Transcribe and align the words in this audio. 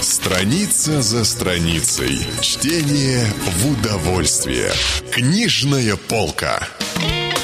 Страница 0.00 1.02
за 1.02 1.24
страницей. 1.24 2.24
Чтение 2.40 3.26
в 3.42 3.72
удовольствие. 3.72 4.70
Книжная 5.10 5.96
полка. 5.96 6.68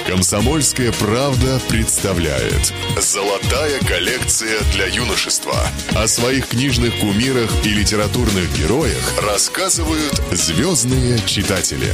Комсомольская 0.06 0.92
правда 0.92 1.60
представляет 1.68 2.72
Золотая 3.00 3.80
коллекция 3.80 4.60
для 4.72 4.86
юношества. 4.86 5.58
О 5.96 6.06
своих 6.06 6.46
книжных 6.48 6.96
кумирах 7.00 7.50
и 7.64 7.70
литературных 7.70 8.56
героях 8.56 9.02
рассказывают 9.22 10.22
звездные 10.30 11.18
читатели. 11.26 11.92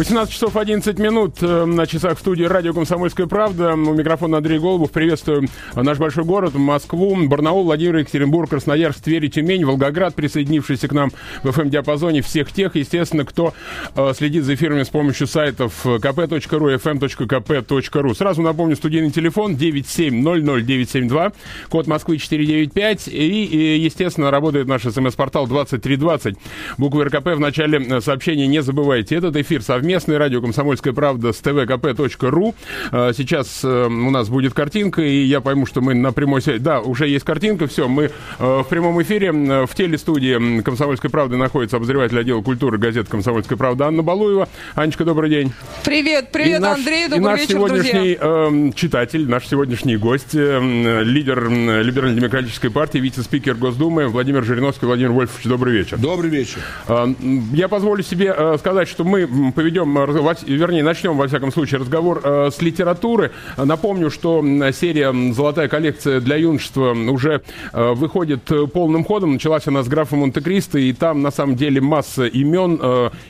18 0.00 0.32
часов 0.32 0.56
11 0.56 0.98
минут 0.98 1.42
э, 1.42 1.64
на 1.66 1.86
часах 1.86 2.16
в 2.16 2.20
студии 2.20 2.44
радио 2.44 2.72
«Комсомольская 2.72 3.26
правда». 3.26 3.74
У 3.74 3.92
микрофона 3.92 4.38
Андрей 4.38 4.58
Голубов. 4.58 4.92
Приветствую 4.92 5.46
наш 5.76 5.98
большой 5.98 6.24
город, 6.24 6.54
Москву, 6.54 7.14
Барнаул, 7.28 7.64
Владимир, 7.64 7.98
Екатеринбург, 7.98 8.48
Красноярск, 8.48 9.02
Тверь 9.02 9.28
Тюмень, 9.28 9.62
Волгоград, 9.66 10.14
присоединившиеся 10.14 10.88
к 10.88 10.92
нам 10.92 11.10
в 11.42 11.48
FM-диапазоне. 11.48 12.22
Всех 12.22 12.50
тех, 12.50 12.76
естественно, 12.76 13.26
кто 13.26 13.52
э, 13.94 14.12
следит 14.16 14.44
за 14.44 14.54
эфирами 14.54 14.84
с 14.84 14.88
помощью 14.88 15.26
сайтов 15.26 15.84
kp.ru, 15.84 16.80
fm.kp.ru. 16.82 18.14
Сразу 18.14 18.40
напомню, 18.40 18.76
студийный 18.76 19.10
телефон 19.10 19.56
9700972, 19.56 21.34
код 21.68 21.86
Москвы 21.86 22.16
495 22.16 23.08
и, 23.08 23.44
и 23.44 23.78
естественно, 23.80 24.30
работает 24.30 24.66
наш 24.66 24.80
смс-портал 24.80 25.46
2320. 25.46 26.36
Буквы 26.78 27.04
РКП 27.04 27.34
в 27.34 27.40
начале 27.40 28.00
сообщения 28.00 28.46
не 28.46 28.62
забывайте. 28.62 29.16
Этот 29.16 29.36
эфир 29.36 29.60
совместно 29.60 29.89
совместный. 29.90 30.18
Радио 30.18 30.40
«Комсомольская 30.40 30.92
правда» 30.92 31.32
с 31.32 31.40
tvkp.ru. 31.42 32.54
А, 32.92 33.12
сейчас 33.12 33.64
э, 33.64 33.86
у 33.86 34.10
нас 34.10 34.28
будет 34.28 34.54
картинка, 34.54 35.02
и 35.02 35.24
я 35.24 35.40
пойму, 35.40 35.66
что 35.66 35.80
мы 35.80 35.94
на 35.94 36.12
прямой 36.12 36.42
связи. 36.42 36.60
Да, 36.60 36.80
уже 36.80 37.08
есть 37.08 37.24
картинка, 37.24 37.66
все, 37.66 37.88
мы 37.88 38.04
э, 38.04 38.08
в 38.38 38.66
прямом 38.68 39.02
эфире. 39.02 39.32
В 39.32 39.74
телестудии 39.74 40.60
«Комсомольской 40.62 41.10
правды» 41.10 41.36
находится 41.36 41.78
обозреватель 41.78 42.20
отдела 42.20 42.40
культуры 42.40 42.78
газеты 42.78 43.10
«Комсомольская 43.10 43.58
правда» 43.58 43.86
Анна 43.86 44.02
Балуева. 44.02 44.48
Анечка, 44.76 45.04
добрый 45.04 45.28
день. 45.28 45.52
Привет, 45.84 46.30
привет, 46.30 46.60
и 46.60 46.62
наш, 46.62 46.78
Андрей, 46.78 47.08
добрый 47.08 47.18
и 47.18 47.24
наш 47.24 47.40
вечер, 47.40 47.54
сегодняшний 47.54 48.18
э, 48.20 48.72
читатель, 48.76 49.28
наш 49.28 49.48
сегодняшний 49.48 49.96
гость, 49.96 50.34
э, 50.34 51.02
лидер 51.02 51.48
э, 51.50 51.82
либерально-демократической 51.82 52.70
партии, 52.70 52.98
вице-спикер 52.98 53.54
Госдумы 53.54 54.06
Владимир 54.06 54.44
Жириновский. 54.44 54.86
Владимир 54.86 55.10
Вольфович, 55.10 55.46
добрый 55.46 55.72
вечер. 55.72 55.98
Добрый 55.98 56.30
вечер. 56.30 56.60
Э, 56.86 57.06
я 57.52 57.66
позволю 57.66 58.04
себе 58.04 58.32
э, 58.36 58.56
сказать, 58.58 58.88
что 58.88 59.02
мы 59.02 59.26
поведем 59.52 59.69
поведем, 59.70 59.94
вернее, 60.46 60.82
начнем, 60.82 61.16
во 61.16 61.28
всяком 61.28 61.52
случае, 61.52 61.80
разговор 61.80 62.20
э, 62.22 62.50
с 62.52 62.60
литературы. 62.60 63.30
Напомню, 63.56 64.10
что 64.10 64.42
серия 64.72 65.14
«Золотая 65.32 65.68
коллекция 65.68 66.20
для 66.20 66.36
юношества» 66.36 66.92
уже 66.92 67.42
э, 67.72 67.92
выходит 67.92 68.50
э, 68.50 68.66
полным 68.66 69.04
ходом. 69.04 69.32
Началась 69.32 69.66
она 69.66 69.82
с 69.82 69.88
графа 69.88 70.16
Монте-Кристо, 70.16 70.78
и 70.78 70.92
там, 70.92 71.22
на 71.22 71.30
самом 71.30 71.56
деле, 71.56 71.80
масса 71.80 72.26
имен 72.26 72.80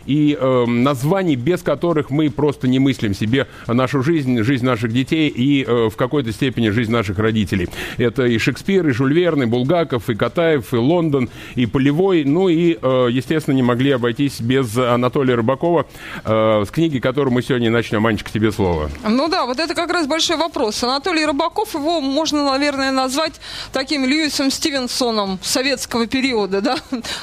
и 0.06 0.38
названий, 0.66 1.36
без 1.36 1.62
которых 1.62 2.10
мы 2.10 2.30
просто 2.30 2.68
не 2.68 2.78
мыслим 2.78 3.14
себе 3.14 3.46
нашу 3.66 4.02
жизнь, 4.02 4.42
жизнь 4.42 4.64
наших 4.64 4.92
детей 4.92 5.28
и 5.28 5.64
в 5.64 5.92
какой-то 5.96 6.32
степени 6.32 6.70
жизнь 6.70 6.92
наших 6.92 7.18
родителей. 7.18 7.68
Это 7.98 8.24
и 8.26 8.38
Шекспир, 8.38 8.86
и 8.88 8.92
Жюль 8.92 9.12
Верн, 9.12 9.42
и 9.42 9.46
Булгаков, 9.46 10.08
и 10.08 10.14
Катаев, 10.14 10.72
и 10.72 10.76
Лондон, 10.76 11.28
и 11.54 11.66
Полевой. 11.66 12.24
Ну 12.24 12.48
и, 12.48 12.70
естественно, 12.70 13.54
не 13.54 13.62
могли 13.62 13.92
обойтись 13.92 14.40
без 14.40 14.76
Анатолия 14.76 15.34
Рыбакова, 15.34 15.86
э, 16.30 16.64
с 16.64 16.70
книги, 16.70 16.98
которую 16.98 17.34
мы 17.34 17.42
сегодня 17.42 17.70
начнем. 17.70 18.06
Анечка, 18.06 18.30
тебе 18.30 18.52
слово. 18.52 18.90
Ну 19.06 19.28
да, 19.28 19.46
вот 19.46 19.58
это 19.58 19.74
как 19.74 19.90
раз 19.90 20.06
большой 20.06 20.36
вопрос. 20.36 20.82
Анатолий 20.82 21.26
Рыбаков, 21.26 21.74
его 21.74 22.00
можно, 22.00 22.44
наверное, 22.44 22.92
назвать 22.92 23.40
таким 23.72 24.04
Льюисом 24.04 24.50
Стивенсоном 24.50 25.38
советского 25.42 26.06
периода, 26.06 26.60
да, 26.60 26.76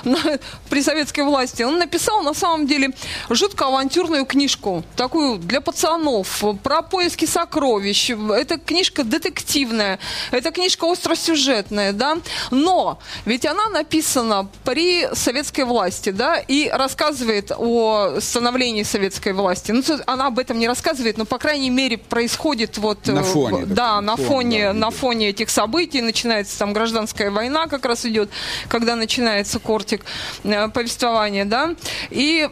при 0.69 0.81
советской 0.81 1.21
власти. 1.21 1.63
Он 1.63 1.77
написал, 1.77 2.21
на 2.23 2.33
самом 2.33 2.67
деле, 2.67 2.91
жутко 3.29 3.67
авантюрную 3.67 4.25
книжку, 4.25 4.83
такую 4.95 5.37
для 5.37 5.61
пацанов, 5.61 6.43
про 6.63 6.81
поиски 6.81 7.25
сокровищ. 7.25 8.09
Это 8.09 8.57
книжка 8.57 9.03
детективная, 9.03 9.99
это 10.31 10.51
книжка 10.51 10.91
остросюжетная, 10.91 11.93
да, 11.93 12.17
но 12.51 12.99
ведь 13.25 13.45
она 13.45 13.69
написана 13.69 14.49
при 14.63 15.07
советской 15.13 15.65
власти, 15.65 16.09
да, 16.09 16.37
и 16.37 16.69
рассказывает 16.69 17.51
о 17.55 18.19
становлении 18.19 18.83
советской 18.83 18.96
власти. 19.33 19.71
Ну, 19.71 19.83
она 20.05 20.27
об 20.27 20.39
этом 20.39 20.59
не 20.59 20.67
рассказывает, 20.67 21.17
но, 21.17 21.25
по 21.25 21.37
крайней 21.37 21.69
мере, 21.69 21.97
происходит 21.97 22.77
вот... 22.77 23.07
На 23.07 23.23
фоне. 23.23 23.65
Да, 23.65 24.01
на 24.01 24.15
фон, 24.15 24.25
фоне, 24.25 24.67
да, 24.67 24.73
на 24.73 24.91
фоне 24.91 25.29
этих 25.29 25.49
событий. 25.49 26.01
Начинается 26.01 26.57
там 26.59 26.73
гражданская 26.73 27.31
война 27.31 27.67
как 27.67 27.85
раз 27.85 28.05
идет, 28.05 28.29
когда 28.67 28.95
начинается 28.95 29.59
кортик 29.59 30.05
э, 30.43 30.69
повествования, 30.69 31.45
да. 31.45 31.75
И 32.09 32.49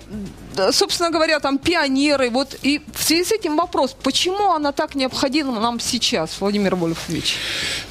собственно 0.72 1.10
говоря, 1.10 1.40
там 1.40 1.58
пионеры. 1.58 2.30
Вот 2.30 2.58
и 2.62 2.82
в 2.94 3.04
связи 3.04 3.24
с 3.24 3.32
этим 3.32 3.58
вопрос, 3.58 3.96
почему 4.04 4.52
она 4.52 4.72
так 4.72 4.96
необходима 4.96 5.60
нам 5.60 5.80
сейчас, 5.80 6.38
Владимир 6.40 6.76
Вольфович? 6.76 7.36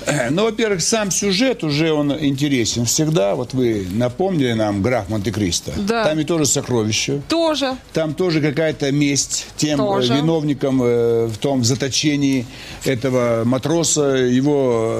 Э, 0.07 0.31
ну, 0.31 0.45
во-первых, 0.45 0.83
сам 0.83 1.11
сюжет 1.11 1.65
уже 1.65 1.93
он 1.93 2.13
интересен 2.13 2.85
всегда. 2.85 3.35
Вот 3.35 3.55
вы 3.55 3.87
напомнили 3.91 4.53
нам 4.53 4.83
граф 4.83 5.09
Монте-Кристо. 5.09 5.73
Да. 5.77 6.05
Там 6.05 6.19
и 6.19 6.25
тоже 6.25 6.47
сокровище. 6.47 7.23
Тоже. 7.29 7.77
Там 7.93 8.15
тоже 8.15 8.41
какая-то 8.41 8.91
месть 8.93 9.47
тем 9.57 9.81
э, 9.81 9.85
тоже. 9.85 10.15
виновникам 10.15 10.83
э, 10.83 11.27
в 11.27 11.39
том 11.39 11.65
заточении 11.65 12.47
этого 12.85 13.45
матроса, 13.45 14.03
его 14.03 14.95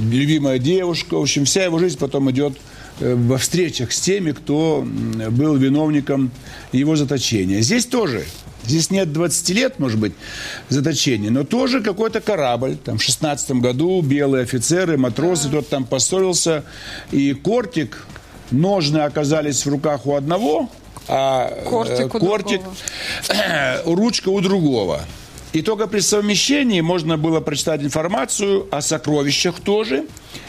любимая 0.00 0.58
девушка. 0.58 1.14
В 1.14 1.22
общем, 1.22 1.44
вся 1.44 1.64
его 1.64 1.78
жизнь 1.78 1.98
потом 1.98 2.30
идет 2.30 2.54
во 3.00 3.38
встречах 3.38 3.92
с 3.92 4.00
теми, 4.00 4.32
кто 4.32 4.86
был 5.30 5.56
виновником 5.56 6.30
его 6.72 6.96
заточения. 6.96 7.60
Здесь 7.60 7.86
тоже. 7.86 8.24
Здесь 8.64 8.90
нет 8.90 9.12
20 9.12 9.50
лет, 9.50 9.78
может 9.78 9.98
быть, 9.98 10.12
заточения, 10.68 11.30
но 11.30 11.44
тоже 11.44 11.80
какой-то 11.80 12.20
корабль. 12.20 12.76
Там 12.76 12.98
в 12.98 13.02
16 13.02 13.52
году 13.52 14.02
белые 14.02 14.42
офицеры, 14.42 14.98
матросы, 14.98 15.48
тот 15.48 15.68
там 15.68 15.84
поссорился. 15.84 16.64
И 17.10 17.32
кортик, 17.32 18.06
ножны 18.50 18.98
оказались 18.98 19.64
в 19.64 19.70
руках 19.70 20.06
у 20.06 20.14
одного, 20.14 20.68
а 21.08 21.50
кортик, 21.64 22.14
у 22.14 22.18
кортик 22.18 22.60
ручка 23.86 24.28
у 24.28 24.40
другого. 24.40 25.00
И 25.52 25.62
только 25.62 25.88
при 25.88 26.00
совмещении 26.00 26.80
можно 26.80 27.18
было 27.18 27.40
прочитать 27.40 27.82
информацию 27.82 28.68
о 28.70 28.80
сокровищах 28.80 29.60
тоже, 29.60 30.06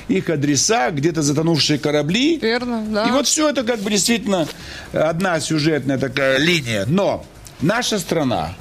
их 0.08 0.30
адреса, 0.30 0.92
где-то 0.92 1.24
затонувшие 1.24 1.80
корабли. 1.80 2.38
Верно, 2.38 2.86
да. 2.88 3.08
И 3.08 3.12
вот 3.12 3.26
все 3.26 3.50
это 3.50 3.64
как 3.64 3.80
бы 3.80 3.90
действительно 3.90 4.48
одна 4.94 5.40
сюжетная 5.40 5.98
такая 5.98 6.38
линия. 6.38 6.86
Но 6.88 7.26
наша 7.62 7.98
страна 7.98 8.54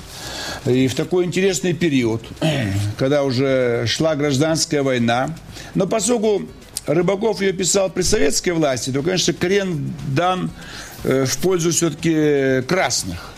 и 0.66 0.88
в 0.88 0.94
такой 0.94 1.24
интересный 1.24 1.72
период, 1.72 2.22
когда 2.98 3.24
уже 3.24 3.84
шла 3.86 4.14
гражданская 4.16 4.82
война, 4.82 5.34
но 5.74 5.86
поскольку 5.86 6.42
Рыбаков 6.86 7.40
ее 7.40 7.52
писал 7.52 7.90
при 7.90 8.02
советской 8.02 8.50
власти, 8.50 8.90
то, 8.90 9.02
конечно, 9.02 9.32
крен 9.32 9.92
дан 10.08 10.50
э, 11.04 11.24
в 11.24 11.38
пользу 11.38 11.70
все-таки 11.70 12.62
красных. 12.66 13.32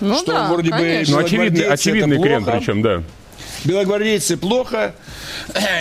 Ну 0.00 0.16
что 0.16 0.32
да, 0.32 0.48
вроде 0.52 0.70
конечно. 0.70 1.14
бы 1.16 1.20
ну, 1.20 1.26
очевидный, 1.26 1.64
очевидный 1.64 2.22
крем 2.22 2.44
причем, 2.44 2.82
да. 2.82 3.02
Белогвардейцы 3.64 4.38
плохо, 4.38 4.94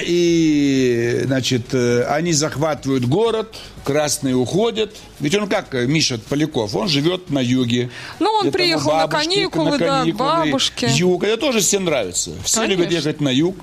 и, 0.06 1.22
значит, 1.26 1.74
э, 1.74 2.04
они 2.10 2.34
захватывают 2.34 3.06
город, 3.06 3.56
красные 3.86 4.36
уходят. 4.36 4.96
Ведь 5.22 5.36
он 5.36 5.48
как, 5.48 5.74
э, 5.74 5.86
Миша 5.86 6.20
Поляков, 6.30 6.76
он 6.76 6.90
живет 6.90 7.30
на 7.30 7.40
юге. 7.40 7.90
Ну, 8.20 8.30
он 8.32 8.52
приехал 8.52 8.92
бабушки, 8.92 9.16
на 9.16 9.24
каникулы, 9.24 9.72
на 9.72 9.78
каникулы, 9.78 10.30
да, 10.30 10.38
бабушке. 10.44 10.88
Юг, 10.92 11.24
это 11.24 11.38
тоже 11.38 11.60
всем 11.62 11.86
нравится. 11.86 12.32
Все 12.44 12.62
Конечно. 12.62 12.82
любят 12.82 12.94
ехать 12.94 13.22
на 13.22 13.30
юг. 13.30 13.56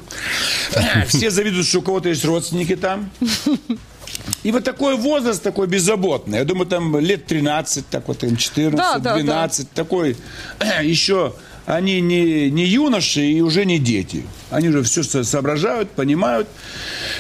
Все 1.08 1.30
завидуют, 1.30 1.66
что 1.66 1.80
у 1.80 1.82
кого-то 1.82 2.08
есть 2.08 2.24
родственники 2.24 2.76
там. 2.76 3.10
И 4.42 4.52
вот 4.52 4.64
такой 4.64 4.96
возраст 4.96 5.42
такой 5.42 5.66
беззаботный. 5.66 6.38
Я 6.38 6.44
думаю, 6.44 6.66
там 6.66 6.98
лет 6.98 7.26
13, 7.26 7.88
так 7.88 8.08
вот 8.08 8.24
им 8.24 8.36
14, 8.36 9.02
да, 9.02 9.14
12, 9.16 9.66
да. 9.66 9.82
такой 9.82 10.16
еще 10.82 11.34
они 11.66 12.00
не, 12.00 12.48
не 12.50 12.64
юноши 12.64 13.22
и 13.22 13.40
уже 13.40 13.64
не 13.64 13.78
дети. 13.80 14.24
Они 14.50 14.68
уже 14.68 14.84
все 14.84 15.02
соображают, 15.02 15.90
понимают. 15.90 16.46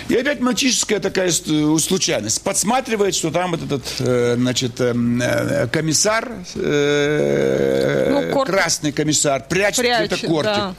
И 0.08 0.14
опять 0.14 0.40
мальчишеская 0.40 1.00
такая 1.00 1.32
случайность. 1.32 2.40
Подсматривает, 2.42 3.16
что 3.16 3.32
там 3.32 3.50
вот 3.50 3.64
этот, 3.64 3.82
э, 3.98 4.36
значит, 4.38 4.80
эм, 4.80 5.20
э, 5.20 5.66
комиссар, 5.66 6.30
э, 6.54 8.30
ну, 8.32 8.44
красный 8.44 8.92
комиссар, 8.92 9.44
прячет, 9.48 9.80
прячет 9.80 10.12
где-то 10.12 10.26
кортик. 10.26 10.76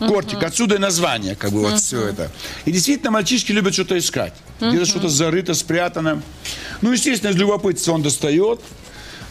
Да. 0.00 0.08
Кортик, 0.08 0.42
отсюда 0.42 0.76
и 0.76 0.78
название, 0.78 1.36
как 1.36 1.52
бы 1.52 1.60
uh-huh. 1.60 1.70
вот 1.70 1.80
все 1.80 2.08
это. 2.08 2.30
И 2.64 2.72
действительно, 2.72 3.10
мальчишки 3.10 3.52
любят 3.52 3.74
что-то 3.74 3.96
искать. 3.98 4.32
Uh-huh. 4.62 4.70
Где-то 4.70 4.86
что-то 4.86 5.08
зарыто, 5.08 5.54
спрятано. 5.54 6.22
Ну, 6.82 6.92
естественно, 6.92 7.30
из 7.30 7.36
любопытства 7.36 7.92
он 7.92 8.02
достает. 8.02 8.60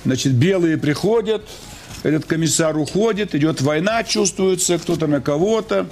Значит, 0.03 0.33
белые 0.33 0.77
приходят, 0.77 1.47
этот 2.03 2.25
комиссар 2.25 2.75
уходит, 2.77 3.33
идет 3.35 3.61
война, 3.61 4.03
чувствуется 4.03 4.77
кто-то 4.77 5.07
на 5.07 5.21
кого-то. 5.21 5.87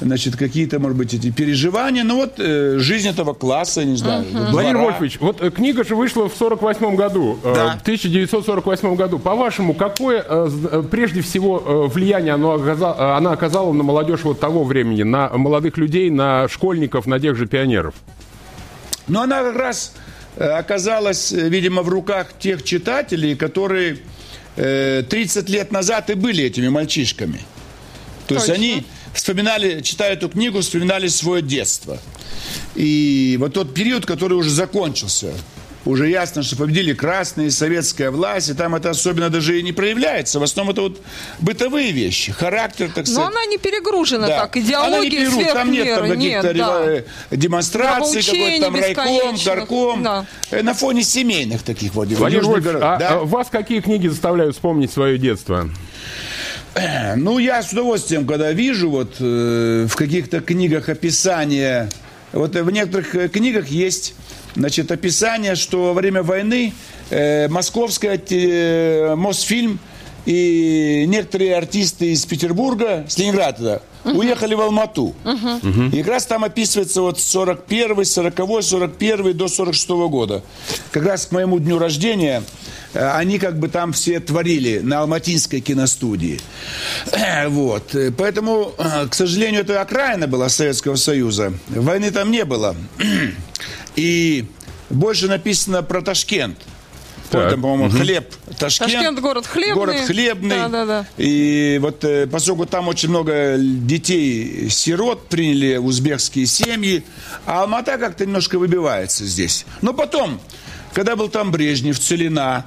значит, 0.00 0.36
какие-то, 0.36 0.78
может 0.78 0.98
быть, 0.98 1.14
эти 1.14 1.30
переживания. 1.30 2.04
Ну 2.04 2.16
вот 2.16 2.34
э, 2.38 2.76
жизнь 2.78 3.08
этого 3.08 3.32
класса, 3.32 3.82
не 3.84 3.96
знаю. 3.96 4.24
двора. 4.30 4.50
Владимир 4.50 4.76
Вольфович, 4.76 5.18
вот 5.20 5.40
э, 5.42 5.50
книга 5.50 5.84
же 5.84 5.96
вышла 5.96 6.28
в 6.28 6.36
48 6.36 6.94
году, 6.96 7.38
э, 7.42 7.54
Да. 7.54 7.76
в 7.78 7.80
1948 7.80 8.94
году. 8.94 9.18
По-вашему, 9.18 9.72
какое 9.72 10.22
э, 10.28 10.50
э, 10.70 10.82
прежде 10.90 11.22
всего 11.22 11.62
э, 11.64 11.94
влияние 11.94 12.34
оно 12.34 12.56
оказа- 12.56 12.94
э, 12.98 13.16
она 13.16 13.32
оказала 13.32 13.72
на 13.72 13.82
молодежь 13.82 14.20
вот 14.24 14.38
того 14.38 14.64
времени, 14.64 15.02
на 15.02 15.30
молодых 15.30 15.78
людей, 15.78 16.10
на 16.10 16.46
школьников, 16.48 17.06
на 17.06 17.18
тех 17.18 17.34
же 17.36 17.46
пионеров? 17.46 17.94
Но 19.08 19.22
она 19.22 19.42
как 19.42 19.56
раз 19.56 19.92
э, 20.36 20.44
оказалась, 20.44 21.32
э, 21.32 21.48
видимо, 21.48 21.82
в 21.82 21.88
руках 21.88 22.38
тех 22.38 22.62
читателей, 22.62 23.36
которые 23.36 23.98
э, 24.56 25.04
30 25.08 25.48
лет 25.48 25.72
назад 25.72 26.10
и 26.10 26.14
были 26.14 26.44
этими 26.44 26.68
мальчишками. 26.68 27.40
То 28.26 28.34
есть 28.34 28.46
Точно. 28.46 28.54
они 28.54 28.84
вспоминали, 29.14 29.80
читая 29.82 30.14
эту 30.14 30.28
книгу, 30.28 30.60
вспоминали 30.60 31.08
свое 31.08 31.42
детство. 31.42 31.98
И 32.74 33.36
вот 33.40 33.54
тот 33.54 33.72
период, 33.74 34.04
который 34.04 34.34
уже 34.34 34.50
закончился, 34.50 35.32
уже 35.86 36.08
ясно, 36.08 36.42
что 36.42 36.56
победили 36.56 36.92
красные, 36.92 37.50
советская 37.50 38.10
власть, 38.10 38.50
и 38.50 38.54
там 38.54 38.74
это 38.74 38.90
особенно 38.90 39.30
даже 39.30 39.58
и 39.58 39.62
не 39.62 39.72
проявляется. 39.72 40.38
В 40.40 40.42
основном 40.42 40.72
это 40.72 40.82
вот 40.82 41.00
бытовые 41.40 41.92
вещи, 41.92 42.32
характер, 42.32 42.88
так 42.94 43.06
Но 43.06 43.12
сказать. 43.12 43.30
она 43.30 43.46
не 43.46 43.58
перегружена 43.58 44.26
Да. 44.26 44.40
так, 44.46 44.56
Она 44.56 44.98
не 45.00 45.26
сверх 45.30 45.52
там 45.54 45.70
нет 45.70 45.94
там 45.94 46.08
каких-то 46.08 46.46
Нет, 46.48 46.56
да. 46.56 46.84
э, 46.86 47.02
демонстраций, 47.30 48.22
какой-то 48.22 48.60
там 48.60 48.74
райком, 48.74 49.36
горком. 49.44 50.02
Да. 50.02 50.26
Э, 50.50 50.62
На 50.62 50.74
фоне 50.74 51.02
семейных 51.02 51.62
таких 51.62 51.94
вот. 51.94 52.08
Владимир 52.08 52.44
Вольфович, 52.44 52.76
а, 52.82 52.96
Да. 52.98 53.08
а 53.10 53.18
вас 53.24 53.48
какие 53.50 53.80
книги 53.80 54.08
заставляют 54.08 54.54
вспомнить 54.54 54.90
свое 54.92 55.18
детство? 55.18 55.68
Ну, 57.16 57.38
я 57.38 57.62
с 57.62 57.72
удовольствием, 57.72 58.26
когда 58.26 58.52
вижу 58.52 58.90
вот 58.90 59.14
э, 59.20 59.86
в 59.88 59.96
каких-то 59.96 60.40
книгах 60.40 60.88
описание, 60.90 61.88
вот 62.32 62.54
в 62.54 62.70
некоторых 62.70 63.14
э, 63.14 63.28
книгах 63.28 63.68
есть, 63.68 64.14
значит, 64.56 64.90
описание, 64.90 65.54
что 65.54 65.84
во 65.84 65.92
время 65.92 66.22
войны 66.22 66.72
э, 67.10 67.48
московская 67.48 68.18
те- 68.18 69.14
Мосфильм 69.16 69.78
и 70.24 71.04
некоторые 71.06 71.56
артисты 71.56 72.12
из 72.12 72.26
Петербурга, 72.26 73.04
с 73.08 73.16
Ленинграда, 73.18 73.82
уехали 74.14 74.54
в 74.54 74.60
Алмату. 74.60 75.14
И 75.92 75.98
как 76.02 76.08
раз 76.08 76.26
там 76.26 76.44
описывается 76.44 77.02
вот 77.02 77.18
41 77.20 78.04
40 78.04 78.62
41 78.62 79.36
до 79.36 79.48
46 79.48 79.88
года. 80.08 80.42
Как 80.90 81.04
раз 81.04 81.26
к 81.26 81.32
моему 81.32 81.58
дню 81.58 81.78
рождения 81.78 82.42
э, 82.94 83.10
они 83.10 83.38
как 83.38 83.58
бы 83.58 83.68
там 83.68 83.92
все 83.92 84.20
творили 84.20 84.78
на 84.78 85.00
Алматинской 85.00 85.60
киностудии. 85.60 86.40
Вот. 87.48 87.94
Поэтому, 88.16 88.72
э, 88.78 89.06
к 89.08 89.14
сожалению, 89.14 89.62
это 89.62 89.80
окраина 89.80 90.26
была 90.26 90.48
Советского 90.48 90.96
Союза. 90.96 91.52
Войны 91.68 92.10
там 92.10 92.30
не 92.30 92.44
было. 92.44 92.76
И 93.96 94.46
больше 94.90 95.28
написано 95.28 95.82
про 95.82 96.02
Ташкент. 96.02 96.58
Там, 97.30 97.60
по-моему, 97.60 97.90
хлеб 97.90 98.32
Ташкент. 98.58 98.92
Ташкент 98.92 99.20
город 99.20 99.46
хлебный. 99.46 99.74
Город 99.74 99.96
хлебный. 100.06 100.56
Да, 100.56 100.68
да, 100.68 100.86
да. 100.86 101.06
И 101.16 101.78
вот 101.82 102.04
э, 102.04 102.26
поскольку 102.26 102.66
там 102.66 102.88
очень 102.88 103.08
много 103.08 103.56
детей-сирот 103.58 105.28
приняли 105.28 105.76
узбекские 105.76 106.46
семьи, 106.46 107.04
а 107.44 107.62
Алмата 107.62 107.98
как-то 107.98 108.24
немножко 108.24 108.58
выбивается 108.58 109.24
здесь. 109.24 109.66
Но 109.82 109.92
потом, 109.92 110.40
когда 110.92 111.16
был 111.16 111.28
там 111.28 111.50
Брежнев, 111.50 111.98
Целина, 111.98 112.64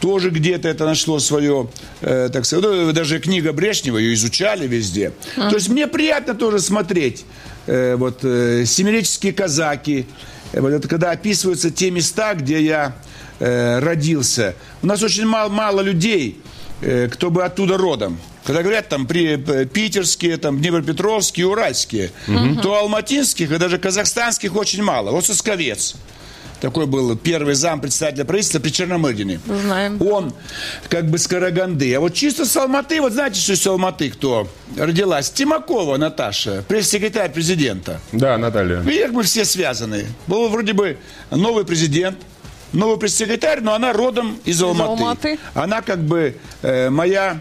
тоже 0.00 0.30
где-то 0.30 0.68
это 0.68 0.84
нашло 0.84 1.18
свое, 1.18 1.68
э, 2.00 2.30
так 2.32 2.44
сказать, 2.44 2.64
ну, 2.64 2.92
даже 2.92 3.20
книга 3.20 3.52
Брежнева, 3.52 3.98
ее 3.98 4.14
изучали 4.14 4.66
везде. 4.66 5.12
То 5.36 5.54
есть 5.54 5.68
мне 5.68 5.86
приятно 5.86 6.34
тоже 6.34 6.60
смотреть, 6.60 7.24
э, 7.66 7.96
вот, 7.96 8.20
э, 8.22 8.64
«Семиреческие 8.66 9.32
казаки», 9.32 10.06
э, 10.52 10.60
вот 10.60 10.70
это 10.70 10.88
когда 10.88 11.10
описываются 11.10 11.70
те 11.70 11.90
места, 11.90 12.34
где 12.34 12.62
я 12.62 12.96
э, 13.38 13.78
родился. 13.78 14.54
У 14.82 14.86
нас 14.86 15.02
очень 15.02 15.26
мало, 15.26 15.48
мало 15.48 15.80
людей, 15.80 16.40
э, 16.80 17.08
кто 17.08 17.30
бы 17.30 17.44
оттуда 17.44 17.76
родом. 17.76 18.18
Когда 18.44 18.62
говорят 18.62 18.88
там 18.88 19.06
при, 19.06 19.38
э, 19.38 19.66
питерские, 19.66 20.36
там 20.36 20.60
днепропетровские, 20.60 21.46
уральские, 21.46 22.10
то 22.62 22.74
алматинских 22.76 23.50
и 23.50 23.58
даже 23.58 23.78
казахстанских 23.78 24.56
очень 24.56 24.82
мало. 24.82 25.10
Вот 25.10 25.24
Сосковец. 25.24 25.96
Такой 26.62 26.86
был 26.86 27.16
первый 27.16 27.54
зам 27.54 27.80
председателя 27.80 28.24
правительства 28.24 28.60
при 28.60 28.70
Черномырдине. 28.70 29.40
Знаем. 29.46 30.00
Он 30.00 30.32
как 30.88 31.10
бы 31.10 31.18
с 31.18 31.26
Караганды. 31.26 31.92
А 31.92 31.98
вот 31.98 32.14
чисто 32.14 32.44
с 32.44 32.56
Алматы, 32.56 33.00
вот 33.00 33.14
знаете, 33.14 33.40
что 33.40 33.56
с 33.56 33.66
Алматы 33.66 34.10
кто 34.10 34.48
родилась? 34.76 35.28
Тимакова 35.28 35.96
Наташа, 35.96 36.62
пресс-секретарь 36.68 37.32
президента. 37.32 38.00
Да, 38.12 38.38
Наталья. 38.38 38.80
И 38.82 38.96
как 39.02 39.12
бы 39.12 39.24
все 39.24 39.44
связаны. 39.44 40.06
Был 40.28 40.48
вроде 40.50 40.72
бы 40.72 40.98
новый 41.32 41.64
президент, 41.64 42.16
новый 42.72 42.98
пресс-секретарь, 42.98 43.60
но 43.60 43.74
она 43.74 43.92
родом 43.92 44.38
из 44.44 44.62
Алматы. 44.62 44.90
Алматы. 44.90 45.38
Она 45.54 45.82
как 45.82 46.00
бы 46.00 46.36
э, 46.62 46.90
моя 46.90 47.40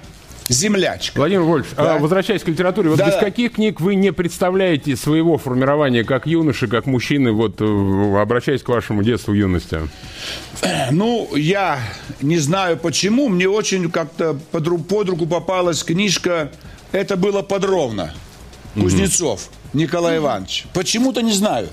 землячка. 0.50 1.18
Владимир 1.18 1.44
Вольфович, 1.44 1.74
а, 1.78 1.84
Да. 1.84 1.98
возвращаясь 2.00 2.44
к 2.44 2.48
литературе, 2.50 2.90
вот 2.90 2.98
Да, 3.00 3.06
без 3.08 3.14
да. 3.14 3.20
каких 3.22 3.54
книг 3.54 3.80
вы 3.80 3.96
не 3.96 4.12
представляете 4.12 4.98
своего 4.98 5.38
формирования 5.38 6.04
как 6.04 6.28
юноши, 6.28 6.68
как 6.68 6.86
мужчины, 6.88 7.32
вот 7.32 7.62
э, 7.62 8.18
обращаясь 8.22 8.62
к 8.62 8.68
вашему 8.68 9.04
детству, 9.04 9.34
юности? 9.34 9.80
Ну, 10.92 11.34
я 11.36 11.80
не 12.22 12.38
знаю 12.38 12.78
почему, 12.78 13.30
мне 13.30 13.48
очень 13.48 13.90
как-то 13.90 14.38
под, 14.52 14.68
ру- 14.68 14.84
под 14.84 15.10
руку 15.10 15.26
попалась 15.26 15.84
книжка 15.84 16.52
«Это 16.92 17.16
было 17.16 17.42
подробно». 17.42 18.14
Кузнецов 18.76 19.50
Николай 19.74 20.18
Иванович. 20.18 20.66
Почему-то 20.74 21.22
не 21.22 21.34
знаю. 21.34 21.70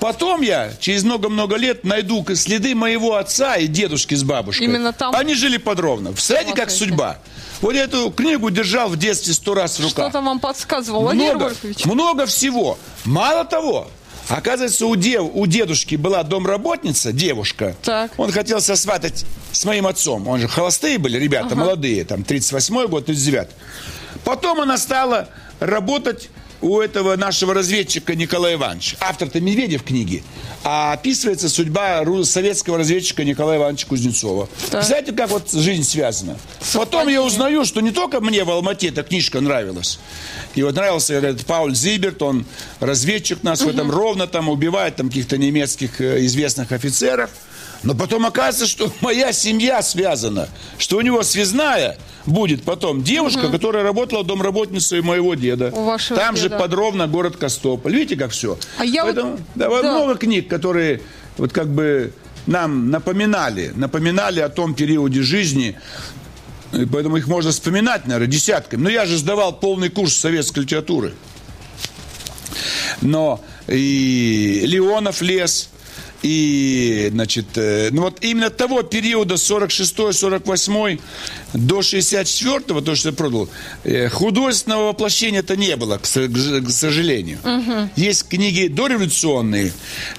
Потом 0.00 0.42
я 0.42 0.70
через 0.80 1.02
много-много 1.02 1.56
лет 1.56 1.84
найду 1.84 2.24
следы 2.34 2.74
моего 2.74 3.16
отца 3.16 3.56
и 3.56 3.66
дедушки 3.66 4.14
с 4.14 4.22
бабушкой. 4.22 4.66
Именно 4.66 4.92
там? 4.92 5.14
Они 5.14 5.34
жили 5.34 5.56
подробно. 5.56 6.12
Представляете, 6.12 6.50
как 6.54 6.70
Смотрите. 6.70 6.84
судьба? 6.90 7.18
Вот 7.60 7.74
я 7.74 7.84
эту 7.84 8.10
книгу 8.10 8.50
держал 8.50 8.88
в 8.90 8.98
детстве 8.98 9.32
сто 9.32 9.54
раз 9.54 9.78
в 9.78 9.82
руках. 9.82 10.10
Что-то 10.10 10.20
вам 10.20 10.40
подсказывал, 10.40 11.02
Владимир 11.02 11.36
много, 11.36 11.44
Вольфович. 11.44 11.84
много 11.86 12.26
всего. 12.26 12.78
Мало 13.04 13.46
того, 13.46 13.88
оказывается, 14.28 14.86
у, 14.86 14.94
дев, 14.96 15.24
у 15.32 15.46
дедушки 15.46 15.94
была 15.94 16.22
домработница, 16.22 17.12
девушка. 17.12 17.74
Так. 17.82 18.12
Он 18.18 18.30
хотел 18.30 18.60
сосватать 18.60 19.24
с 19.52 19.64
моим 19.64 19.86
отцом. 19.86 20.28
Он 20.28 20.40
же 20.40 20.48
холостые 20.48 20.98
были, 20.98 21.18
ребята, 21.18 21.56
молодые, 21.56 22.04
там 22.04 22.20
38-й 22.20 22.88
год, 22.88 23.06
39 23.06 23.48
Потом 24.24 24.60
она 24.60 24.76
стала 24.76 25.28
работать 25.60 26.28
у 26.64 26.80
этого 26.80 27.14
нашего 27.16 27.52
разведчика 27.52 28.14
Николая 28.14 28.54
Ивановича. 28.54 28.96
Автор-то 29.00 29.38
Медведев 29.38 29.82
книги. 29.82 30.24
А 30.64 30.94
описывается 30.94 31.50
судьба 31.50 32.02
советского 32.24 32.78
разведчика 32.78 33.22
Николая 33.22 33.58
Ивановича 33.58 33.86
Кузнецова. 33.86 34.48
Представляете, 34.70 35.12
как 35.12 35.28
вот 35.28 35.52
жизнь 35.52 35.84
связана? 35.84 36.38
Потом 36.72 37.08
я 37.08 37.22
узнаю, 37.22 37.66
что 37.66 37.82
не 37.82 37.90
только 37.90 38.22
мне 38.22 38.44
в 38.44 38.50
Алмате 38.50 38.88
эта 38.88 39.02
книжка 39.02 39.42
нравилась. 39.42 39.98
И 40.54 40.62
вот 40.62 40.74
нравился 40.74 41.12
этот 41.14 41.44
Пауль 41.44 41.74
Зиберт, 41.74 42.22
он 42.22 42.46
разведчик 42.80 43.42
нас 43.42 43.60
в 43.60 43.68
этом 43.68 43.90
ровно 43.90 44.26
там 44.26 44.48
убивает 44.48 44.96
там 44.96 45.08
каких-то 45.08 45.36
немецких 45.36 46.00
э, 46.00 46.24
известных 46.24 46.72
офицеров. 46.72 47.28
Но 47.84 47.94
потом 47.94 48.24
оказывается, 48.24 48.66
что 48.66 48.90
моя 49.00 49.32
семья 49.32 49.82
связана, 49.82 50.48
что 50.78 50.96
у 50.96 51.00
него 51.02 51.22
связная 51.22 51.98
будет 52.26 52.62
потом 52.62 53.02
девушка, 53.02 53.50
которая 53.50 53.82
работала 53.82 54.24
домработницей 54.24 55.02
моего 55.02 55.34
деда. 55.34 55.70
У 55.74 55.84
вашего 55.84 56.18
Там 56.18 56.36
же 56.36 56.44
деда. 56.44 56.58
подробно 56.58 57.06
город 57.06 57.36
Костополь. 57.36 57.94
Видите, 57.94 58.16
как 58.16 58.30
все? 58.30 58.58
А 58.78 58.84
я 58.84 59.04
Поэтому 59.04 59.38
да, 59.54 59.68
вот 59.68 59.82
да. 59.82 59.92
много 59.92 60.18
книг, 60.18 60.48
которые 60.48 61.02
вот 61.36 61.52
как 61.52 61.68
бы 61.68 62.12
нам 62.46 62.90
напоминали, 62.90 63.72
напоминали 63.74 64.40
о 64.40 64.48
том 64.48 64.74
периоде 64.74 65.22
жизни. 65.22 65.76
И 66.72 66.86
поэтому 66.86 67.18
их 67.18 67.28
можно 67.28 67.50
вспоминать, 67.50 68.06
наверное, 68.06 68.32
десятками. 68.32 68.82
Но 68.82 68.88
я 68.88 69.04
же 69.04 69.18
сдавал 69.18 69.52
полный 69.52 69.90
курс 69.90 70.14
советской 70.14 70.60
литературы. 70.60 71.14
Но 73.02 73.44
и 73.68 74.62
Леонов 74.64 75.20
лес, 75.20 75.68
и, 76.24 77.10
значит, 77.12 77.46
э, 77.56 77.90
ну 77.92 78.02
вот 78.02 78.16
именно 78.22 78.48
того 78.48 78.82
периода 78.82 79.34
46-48 79.34 80.98
до 81.52 81.80
64-го, 81.80 82.80
то, 82.80 82.94
что 82.94 83.10
я 83.10 83.14
продал, 83.14 83.50
э, 83.84 84.08
художественного 84.08 84.88
воплощения-то 84.88 85.54
не 85.56 85.76
было, 85.76 85.98
к, 85.98 86.06
сожалению. 86.06 87.38
Есть 87.94 88.26
книги 88.26 88.68
дореволюционные, 88.68 89.72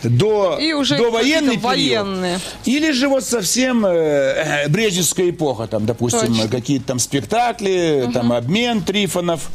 до, 0.04 0.60
И 0.62 0.74
уже 0.74 0.96
до 0.96 1.10
военный 1.10 1.58
период. 1.58 1.64
военные. 1.64 2.40
Или 2.66 2.92
же 2.92 3.08
вот 3.08 3.24
совсем 3.24 3.84
э, 3.84 3.90
э, 3.90 4.70
брежневская 4.70 5.32
эпоха, 5.32 5.66
там, 5.66 5.88
допустим, 5.88 6.48
какие-то 6.50 6.86
там 6.86 7.00
спектакли, 7.00 8.12
там 8.14 8.32
обмен 8.32 8.84
Трифонов, 8.84 9.50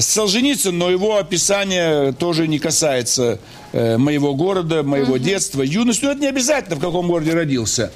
Солженицын, 0.00 0.76
но 0.76 0.90
его 0.90 1.16
описание 1.16 2.12
тоже 2.12 2.48
не 2.48 2.58
касается 2.58 3.38
э, 3.72 3.96
моего 3.96 4.34
города, 4.34 4.82
моего 4.82 5.16
детства, 5.16 5.62
юности. 5.62 6.04
Ну, 6.04 6.10
это 6.10 6.20
не 6.20 6.26
обязательно, 6.26 6.76
в 6.76 6.80
каком 6.80 7.06
городе 7.08 7.32
родился. 7.34 7.92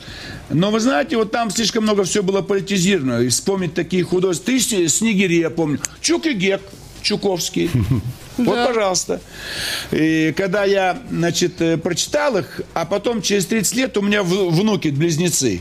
Но 0.51 0.71
вы 0.71 0.81
знаете, 0.81 1.17
вот 1.17 1.31
там 1.31 1.51
слишком 1.51 1.83
много 1.85 2.05
все 2.05 2.23
было 2.23 2.43
политизировано. 2.43 3.21
И 3.21 3.29
вспомнить 3.29 3.75
такие 3.75 4.05
художественные. 4.05 4.61
Ты 4.61 4.89
Снегири, 4.89 5.41
я 5.41 5.51
помню. 5.51 5.81
Чук 6.01 6.27
и 6.27 6.33
Гек, 6.35 6.63
Чуковский. 7.03 7.71
Вот, 8.39 8.67
пожалуйста. 8.67 9.21
И 9.91 10.33
когда 10.35 10.65
я, 10.65 10.99
значит, 11.11 11.61
э, 11.61 11.77
прочитал 11.77 12.39
их, 12.39 12.63
а 12.73 12.87
потом 12.87 13.21
через 13.21 13.45
30 13.45 13.77
лет 13.77 13.97
у 13.99 14.01
меня 14.01 14.23
в- 14.23 14.49
внуки 14.51 14.89
близнецы. 14.89 15.61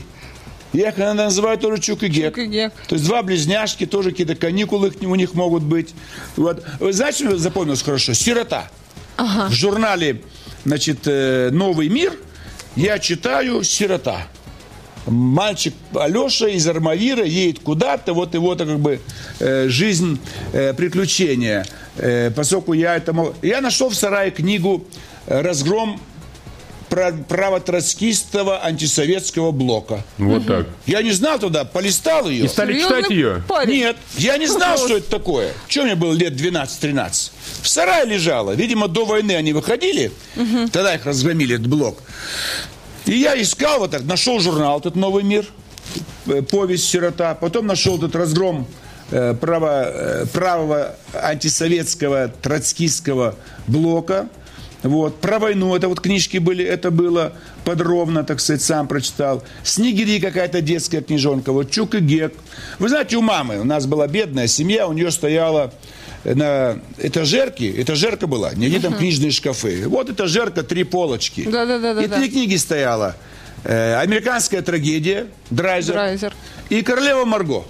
их 0.72 0.98
иногда 0.98 1.24
называю 1.24 1.58
тоже 1.58 1.80
Чук 1.80 2.02
и 2.02 2.08
Гек. 2.08 2.34
Чук 2.34 2.44
и 2.44 2.46
Гек. 2.46 2.72
То 2.88 2.94
есть 2.94 3.06
два 3.06 3.22
близняшки, 3.22 3.86
тоже 3.86 4.10
какие-то 4.10 4.34
каникулы 4.34 4.92
у 5.02 5.14
них 5.14 5.34
могут 5.34 5.62
быть. 5.62 5.94
Вот. 6.36 6.64
Знаете, 6.80 7.36
запомнилось 7.36 7.82
хорошо? 7.82 8.14
Сирота. 8.14 8.70
В 9.18 9.52
журнале, 9.52 10.22
значит, 10.64 11.00
э, 11.06 11.50
«Новый 11.52 11.88
мир» 11.88 12.14
я 12.76 12.98
читаю 12.98 13.62
«Сирота». 13.62 14.26
Мальчик 15.06 15.74
Алеша 15.94 16.48
из 16.48 16.66
Армавира 16.68 17.24
едет 17.24 17.58
куда-то, 17.58 18.14
вот 18.14 18.34
его 18.34 18.54
как 18.54 18.78
бы 18.78 19.00
э, 19.40 19.68
жизнь, 19.68 20.20
э, 20.52 20.72
приключения. 20.74 21.66
Э, 21.96 22.30
поскольку 22.30 22.72
я 22.72 22.96
этому... 22.96 23.34
Я 23.42 23.60
нашел 23.60 23.88
в 23.88 23.94
сарае 23.94 24.30
книгу 24.30 24.86
«Разгром 25.26 26.00
пра- 26.92 27.12
правотроцкистского 27.28 28.62
антисоветского 28.64 29.50
блока». 29.50 30.04
Вот 30.18 30.46
так. 30.46 30.66
Я 30.86 31.02
не 31.02 31.12
знал 31.12 31.38
тогда, 31.38 31.64
полистал 31.64 32.28
ее. 32.28 32.44
И 32.44 32.48
стали 32.48 32.78
читать 32.80 33.10
ее. 33.10 33.42
парень. 33.48 33.72
Нет, 33.74 33.96
я 34.16 34.36
не 34.36 34.46
знал, 34.46 34.76
что 34.76 34.96
это 34.98 35.10
такое. 35.10 35.52
Что 35.68 35.84
мне 35.84 35.94
было 35.94 36.12
лет 36.12 36.34
12-13? 36.34 37.30
В 37.62 37.68
сарае 37.68 38.04
лежало. 38.04 38.52
Видимо, 38.52 38.88
до 38.88 39.04
войны 39.04 39.32
они 39.32 39.52
выходили. 39.52 40.12
Тогда 40.72 40.94
их 40.94 41.06
разгромили, 41.06 41.54
этот 41.54 41.66
блок. 41.68 41.98
И 43.06 43.16
я 43.18 43.40
искал 43.40 43.80
вот 43.80 43.90
так, 43.90 44.04
нашел 44.04 44.38
журнал, 44.38 44.78
этот 44.78 44.94
«Новый 44.94 45.24
мир», 45.24 45.44
э, 46.26 46.42
повесть 46.42 46.88
«Сирота». 46.88 47.34
Потом 47.34 47.66
нашел 47.66 47.98
этот 47.98 48.14
разгром 48.14 48.66
э, 49.10 49.34
право, 49.34 49.82
э, 49.84 50.26
правого 50.32 50.94
антисоветского 51.12 52.28
троцкистского 52.28 53.34
блока. 53.66 54.28
Вот. 54.82 55.20
Про 55.20 55.38
войну, 55.38 55.74
это 55.76 55.88
вот 55.88 56.00
книжки 56.00 56.38
были, 56.38 56.64
это 56.64 56.90
было 56.90 57.32
подробно, 57.64 58.24
так 58.24 58.40
сказать, 58.40 58.62
сам 58.62 58.88
прочитал. 58.88 59.44
Снегири 59.62 60.18
какая-то 60.20 60.60
детская 60.60 61.02
книжонка, 61.02 61.52
вот 61.52 61.70
Чук 61.70 61.94
и 61.94 62.00
Гек. 62.00 62.34
Вы 62.78 62.88
знаете, 62.88 63.16
у 63.16 63.22
мамы, 63.22 63.60
у 63.60 63.64
нас 63.64 63.86
была 63.86 64.06
бедная 64.06 64.46
семья, 64.46 64.88
у 64.88 64.92
нее 64.92 65.10
стояла 65.10 65.72
на 66.24 66.78
этажерке, 66.98 67.80
этажерка 67.80 68.26
была, 68.26 68.52
не 68.54 68.78
там 68.78 68.94
книжные 68.94 69.30
шкафы. 69.30 69.88
Вот 69.88 70.10
этажерка, 70.10 70.62
три 70.62 70.84
полочки. 70.84 71.44
Да-да-да-да-да. 71.44 72.02
И 72.02 72.08
три 72.08 72.30
книги 72.30 72.56
стояло. 72.56 73.16
Э, 73.64 73.96
Американская 74.00 74.62
трагедия, 74.62 75.28
Драйзер, 75.50 75.94
Драйзер. 75.94 76.34
и 76.68 76.82
Королева 76.82 77.24
Марго. 77.24 77.64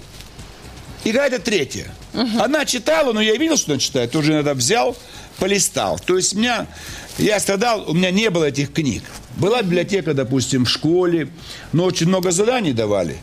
И 1.03 1.11
какая-то 1.11 1.39
третья. 1.39 1.93
Она 2.39 2.65
читала, 2.65 3.11
но 3.11 3.21
я 3.21 3.35
видел, 3.35 3.57
что 3.57 3.71
она 3.71 3.79
читает, 3.79 4.11
тоже 4.11 4.33
иногда 4.33 4.53
взял, 4.53 4.95
полистал. 5.39 5.99
То 5.99 6.15
есть 6.15 6.35
у 6.35 6.39
меня, 6.39 6.67
я 7.17 7.39
страдал, 7.39 7.85
у 7.87 7.93
меня 7.93 8.11
не 8.11 8.29
было 8.29 8.45
этих 8.45 8.73
книг. 8.73 9.03
Была 9.37 9.61
библиотека, 9.61 10.13
допустим, 10.13 10.65
в 10.65 10.69
школе, 10.69 11.29
но 11.71 11.85
очень 11.85 12.07
много 12.07 12.31
заданий 12.31 12.73
давали. 12.73 13.17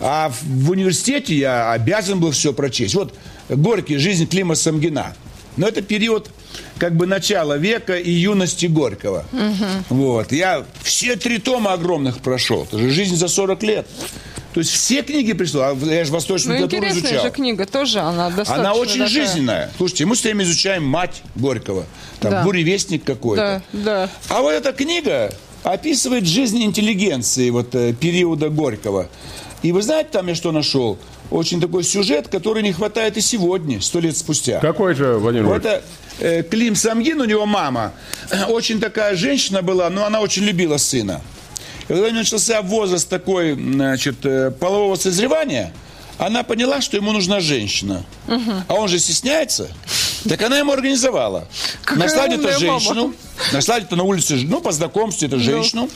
А 0.00 0.30
в, 0.42 0.70
университете 0.70 1.34
я 1.34 1.72
обязан 1.72 2.20
был 2.20 2.30
все 2.30 2.52
прочесть. 2.52 2.94
Вот 2.94 3.14
Горький, 3.48 3.98
жизнь 3.98 4.26
Клима 4.26 4.54
Самгина. 4.54 5.14
Но 5.56 5.66
это 5.66 5.82
период 5.82 6.30
как 6.78 6.94
бы 6.96 7.06
начала 7.06 7.56
века 7.56 7.96
и 7.96 8.10
юности 8.10 8.66
Горького. 8.66 9.24
Вот. 9.88 10.30
Я 10.32 10.64
все 10.82 11.16
три 11.16 11.38
тома 11.38 11.72
огромных 11.72 12.20
прошел. 12.20 12.64
Это 12.64 12.78
же 12.78 12.90
жизнь 12.90 13.16
за 13.16 13.28
40 13.28 13.62
лет. 13.64 13.86
То 14.54 14.60
есть 14.60 14.72
все 14.72 15.02
книги 15.02 15.32
пришло. 15.34 15.60
А 15.62 15.76
я 15.84 16.04
же 16.04 16.10
Ну, 16.10 16.16
восточную 16.16 16.58
литературу 16.58 16.86
интересная 16.86 17.10
изучал. 17.10 17.24
же 17.26 17.30
книга 17.32 17.66
тоже, 17.66 17.98
она 18.00 18.28
достаточно 18.30 18.54
Она 18.56 18.74
очень 18.74 18.92
такая. 19.04 19.08
жизненная. 19.08 19.70
Слушайте, 19.76 20.06
мы 20.06 20.16
с 20.16 20.24
вами 20.24 20.42
изучаем 20.42 20.84
мать 20.84 21.22
Горького. 21.34 21.84
Там 22.20 22.30
Да. 22.30 22.42
буревестник 22.44 23.04
какой-то. 23.04 23.62
Да, 23.72 24.06
да. 24.06 24.10
А 24.28 24.40
вот 24.40 24.52
эта 24.52 24.72
книга 24.72 25.32
описывает 25.64 26.26
жизнь 26.26 26.62
интеллигенции 26.62 27.50
вот, 27.50 27.74
э, 27.74 27.92
периода 27.92 28.48
Горького. 28.48 29.08
И 29.62 29.72
вы 29.72 29.82
знаете, 29.82 30.10
там 30.12 30.26
я 30.28 30.34
что 30.34 30.50
нашел? 30.52 30.98
Очень 31.30 31.60
такой 31.60 31.84
сюжет, 31.84 32.28
который 32.28 32.62
не 32.62 32.72
хватает 32.72 33.16
и 33.18 33.20
сегодня, 33.20 33.80
сто 33.82 34.00
лет 34.00 34.16
спустя. 34.16 34.60
Какой 34.60 34.94
же, 34.94 35.18
Владимир 35.18 35.46
Вот 35.46 35.58
это 35.66 35.82
э, 36.20 36.42
Клим 36.42 36.74
Самгин, 36.74 37.20
у 37.20 37.24
него 37.24 37.44
мама, 37.44 37.92
очень 38.48 38.80
такая 38.80 39.14
женщина 39.14 39.60
была, 39.60 39.90
но 39.90 40.06
она 40.06 40.20
очень 40.20 40.44
любила 40.44 40.78
сына. 40.78 41.20
Когда 41.88 42.10
начался 42.12 42.60
возраст 42.60 43.08
такой, 43.08 43.54
значит, 43.54 44.24
э, 44.24 44.50
полового 44.50 44.94
созревания, 44.96 45.72
она 46.18 46.42
поняла, 46.42 46.80
что 46.80 46.96
ему 46.96 47.12
нужна 47.12 47.40
женщина. 47.40 48.04
А 48.68 48.74
он 48.74 48.88
же 48.88 48.98
стесняется. 48.98 49.68
Так 50.28 50.42
она 50.42 50.58
ему 50.58 50.72
организовала. 50.72 51.48
Какая 51.84 52.04
нашла 52.04 52.26
где-то 52.26 52.56
умная 52.56 52.78
мама. 52.80 53.14
Нашла 53.52 53.78
где-то 53.78 53.96
на 53.96 54.04
улице, 54.04 54.36
ну, 54.44 54.60
по 54.60 54.72
знакомству 54.72 55.26
эту 55.26 55.38
женщину. 55.38 55.88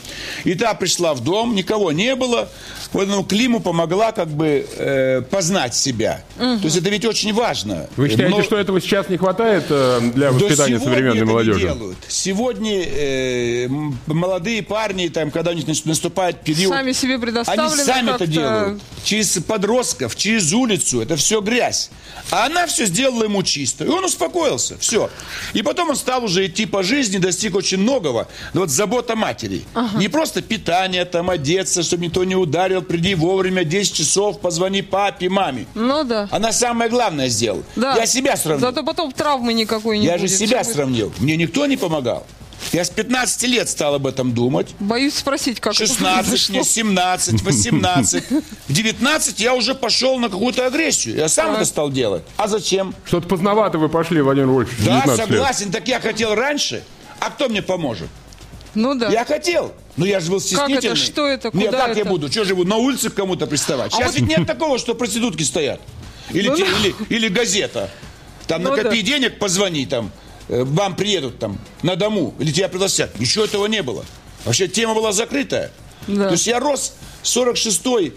И 0.43 0.53
та 0.55 0.73
пришла 0.73 1.13
в 1.13 1.21
дом, 1.21 1.55
никого 1.55 1.91
не 1.91 2.15
было. 2.15 2.49
Вот 2.91 3.07
ну, 3.07 3.23
Климу 3.23 3.59
помогла 3.59 4.11
как 4.11 4.29
бы 4.29 4.65
э, 4.77 5.21
познать 5.21 5.75
себя. 5.75 6.23
То 6.37 6.59
есть 6.63 6.77
это 6.77 6.89
ведь 6.89 7.05
очень 7.05 7.33
важно. 7.33 7.87
Вы 7.95 8.09
считаете, 8.09 8.35
Но- 8.37 8.43
что 8.43 8.57
этого 8.57 8.79
сейчас 8.81 9.09
не 9.09 9.17
хватает 9.17 9.65
э, 9.69 9.99
для 10.13 10.31
до 10.31 10.45
воспитания 10.45 10.79
современной 10.79 11.17
это 11.17 11.25
не 11.25 11.31
молодежи? 11.31 11.59
делают. 11.59 11.97
Сегодня 12.07 12.83
э, 12.85 13.67
молодые 14.07 14.61
парни, 14.63 15.07
там, 15.07 15.31
когда 15.31 15.51
у 15.51 15.53
них 15.53 15.65
наступает 15.85 16.41
период, 16.41 16.73
Сами 16.73 16.91
себе 16.91 17.13
они 17.13 17.21
предоставлены 17.21 17.83
сами 17.83 18.15
это 18.15 18.27
делают. 18.27 18.81
Через 19.03 19.37
подростков, 19.39 20.15
через 20.15 20.53
улицу, 20.53 21.01
это 21.01 21.15
все 21.15 21.41
грязь. 21.41 21.89
А 22.31 22.45
она 22.45 22.67
все 22.67 22.85
сделала 22.85 23.23
ему 23.23 23.43
чисто. 23.43 23.85
И 23.85 23.87
он 23.87 24.05
успокоился. 24.05 24.77
Все. 24.77 25.09
И 25.53 25.61
потом 25.61 25.89
он 25.89 25.95
стал 25.95 26.23
уже 26.23 26.45
идти 26.45 26.65
по 26.65 26.83
жизни, 26.83 27.17
достиг 27.33 27.55
очень 27.55 27.79
многого. 27.79 28.27
Но 28.53 28.61
вот 28.61 28.69
забота 28.69 29.15
матери. 29.15 29.63
Не 29.97 30.07
просто 30.07 30.41
питание, 30.41 31.05
там, 31.05 31.29
одеться, 31.29 31.83
чтобы 31.83 32.05
никто 32.05 32.23
не 32.23 32.35
ударил, 32.35 32.81
приди 32.81 33.15
вовремя, 33.15 33.63
10 33.63 33.93
часов, 33.95 34.39
позвони 34.39 34.81
папе, 34.81 35.29
маме. 35.29 35.65
Ну 35.73 36.03
да. 36.03 36.27
Она 36.31 36.51
самое 36.51 36.89
главное 36.89 37.29
сделала. 37.29 37.63
Да. 37.75 37.95
Я 37.97 38.05
себя 38.05 38.37
сравнил. 38.37 38.67
Зато 38.67 38.83
потом 38.83 39.11
травмы 39.11 39.53
никакой 39.53 39.97
не 39.99 40.05
Я 40.05 40.17
будет. 40.17 40.29
же 40.31 40.37
себя 40.37 40.59
будет- 40.63 40.73
сравнил. 40.73 41.11
Мне 41.19 41.35
никто 41.37 41.65
не 41.65 41.77
помогал. 41.77 42.25
Я 42.71 42.85
с 42.85 42.89
15 42.89 43.43
лет 43.47 43.67
стал 43.67 43.95
об 43.95 44.07
этом 44.07 44.31
думать. 44.33 44.67
Боюсь 44.79 45.15
спросить, 45.15 45.59
как 45.59 45.73
это 45.73 45.85
16, 45.85 46.29
произошло. 46.29 46.55
мне 46.55 46.63
17, 46.63 47.41
18. 47.41 48.23
В 48.69 48.73
19 48.73 49.39
я 49.41 49.53
уже 49.53 49.75
пошел 49.75 50.17
на 50.17 50.29
какую-то 50.29 50.65
агрессию. 50.65 51.17
Я 51.17 51.27
сам 51.27 51.47
Так. 51.47 51.55
это 51.57 51.65
стал 51.65 51.91
делать. 51.91 52.23
А 52.37 52.47
зачем? 52.47 52.95
Что-то 53.05 53.27
поздновато 53.27 53.77
вы 53.79 53.89
пошли, 53.89 54.21
Владимир 54.21 54.47
Вольфович, 54.47 54.77
Да, 54.85 55.01
19 55.01 55.17
лет. 55.19 55.27
согласен, 55.27 55.71
так 55.71 55.87
я 55.89 55.99
хотел 55.99 56.35
раньше. 56.35 56.83
А 57.25 57.29
кто 57.29 57.47
мне 57.49 57.61
поможет? 57.61 58.09
Ну 58.75 58.95
да. 58.95 59.09
Я 59.09 59.23
хотел. 59.23 59.73
Но 59.97 60.05
я 60.05 60.19
же 60.19 60.31
был 60.31 60.41
стеснительный. 60.41 60.95
Что 60.95 61.27
это? 61.27 61.51
Не, 61.53 61.65
Куда 61.67 61.77
как 61.87 61.95
я 61.95 62.01
это? 62.01 62.09
буду? 62.09 62.31
Что 62.31 62.43
буду 62.55 62.69
на 62.69 62.77
улице 62.77 63.09
к 63.09 63.13
кому-то 63.13 63.45
приставать? 63.47 63.93
Сейчас 63.93 64.15
ведь 64.15 64.27
нет 64.27 64.47
такого, 64.47 64.79
что 64.79 64.95
проститутки 64.95 65.43
стоят. 65.43 65.79
Или, 66.31 66.49
Ну 66.49 66.55
те- 66.57 66.65
да. 66.65 66.71
или, 66.79 66.95
или 67.09 67.27
газета. 67.27 67.89
Там 68.47 68.63
Ну 68.63 68.71
накопи 68.71 69.01
да. 69.01 69.07
денег, 69.07 69.39
позвони 69.39 69.85
там. 69.85 70.11
э, 70.49 70.63
Вам 70.63 70.95
приедут 70.95 71.37
там 71.39 71.59
на 71.83 71.95
дому. 71.95 72.33
Или 72.39 72.51
тебя 72.51 72.67
пригласят. 72.67 73.19
Ничего 73.19 73.45
этого 73.45 73.67
не 73.67 73.83
было. 73.83 74.03
Вообще 74.43 74.67
тема 74.67 74.95
была 74.95 75.11
закрытая. 75.11 75.71
Да. 76.07 76.25
То 76.27 76.31
есть 76.33 76.47
я 76.47 76.59
рос 76.59 76.93
46-й 77.23 78.13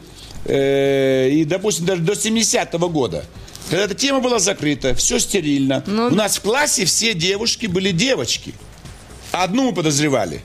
э, 0.47 1.29
и, 1.31 1.45
допустим, 1.45 1.85
даже 1.85 2.03
до 2.03 2.15
70-го 2.15 2.89
года. 2.89 3.25
Когда 3.69 3.85
эта 3.85 3.95
тема 3.95 4.21
была 4.21 4.39
закрыта, 4.39 4.95
все 4.95 5.19
стерильно. 5.19 5.83
Ну 5.87 6.07
У 6.07 6.11
нас 6.15 6.39
в 6.39 6.41
классе 6.43 6.85
все 6.85 7.15
девушки 7.15 7.67
были 7.67 7.91
девочки. 7.91 8.55
Одну 9.33 9.64
мы 9.71 9.75
подозревали. 9.75 10.40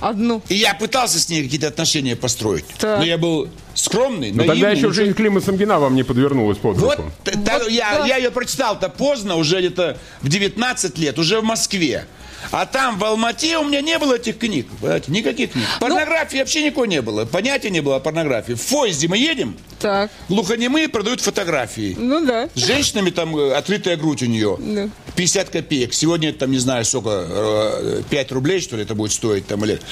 Одну. 0.00 0.42
И 0.50 0.54
я 0.56 0.74
пытался 0.74 1.18
с 1.18 1.28
ней 1.30 1.42
какие-то 1.42 1.68
отношения 1.68 2.16
построить. 2.16 2.66
Так. 2.78 2.98
Но 2.98 3.04
я 3.04 3.16
был 3.16 3.48
скромный, 3.74 4.30
Но. 4.30 4.42
Ну, 4.42 4.48
тогда 4.48 4.70
еще 4.70 4.92
жизнь 4.92 5.14
Клима 5.14 5.40
Самгина 5.40 5.78
вам 5.80 5.94
не 5.94 6.02
подвернулась 6.02 6.58
под 6.58 6.76
Вот, 6.76 6.98
руку. 6.98 7.12
т- 7.24 7.32
та- 7.32 7.62
я, 7.68 7.98
да. 8.00 8.06
я 8.06 8.16
ее 8.18 8.30
прочитал-то 8.30 8.90
поздно, 8.90 9.36
уже 9.36 9.58
где-то 9.60 9.96
в 10.20 10.28
19 10.28 10.98
лет, 10.98 11.18
уже 11.18 11.40
в 11.40 11.44
Москве. 11.44 12.06
А 12.52 12.66
там, 12.66 12.98
в 12.98 13.04
Алмате, 13.04 13.56
у 13.58 13.64
меня 13.64 13.80
не 13.80 13.98
было 13.98 14.16
этих 14.16 14.38
книг. 14.38 14.66
Понимаете, 14.80 15.10
никаких 15.10 15.52
книг. 15.52 15.64
Ну- 15.80 15.86
Порнографии 15.88 16.38
вообще 16.38 16.62
никакой 16.64 16.86
не 16.88 17.00
было. 17.00 17.24
Понятия 17.24 17.70
не 17.70 17.80
было 17.80 17.96
о 17.96 18.00
порнографии. 18.00 18.52
В 18.52 18.60
поезде 18.66 19.08
мы 19.08 19.16
едем, 19.16 19.56
Так. 19.80 20.10
глухонемые 20.28 20.88
продают 20.90 21.22
фотографии. 21.22 21.96
Ну 21.98 22.24
да. 22.24 22.50
С 22.54 22.60
женщинами 22.66 23.08
там 23.10 23.34
э, 23.36 23.54
открытая 23.54 23.96
грудь 23.96 24.22
у 24.22 24.26
нее. 24.26 24.56
Да. 24.60 24.88
50 25.16 25.48
копеек. 25.50 25.94
Сегодня 25.94 26.32
там, 26.32 26.50
не 26.50 26.58
знаю, 26.58 26.84
сколько, 26.84 27.26
э, 27.28 28.02
5 28.10 28.32
рублей, 28.32 28.60
что 28.60 28.76
ли, 28.76 28.82
это 28.82 28.94
будет 28.94 29.12
стоить 29.12 29.46
там 29.46 29.64
или... 29.64 29.76
То 29.76 29.82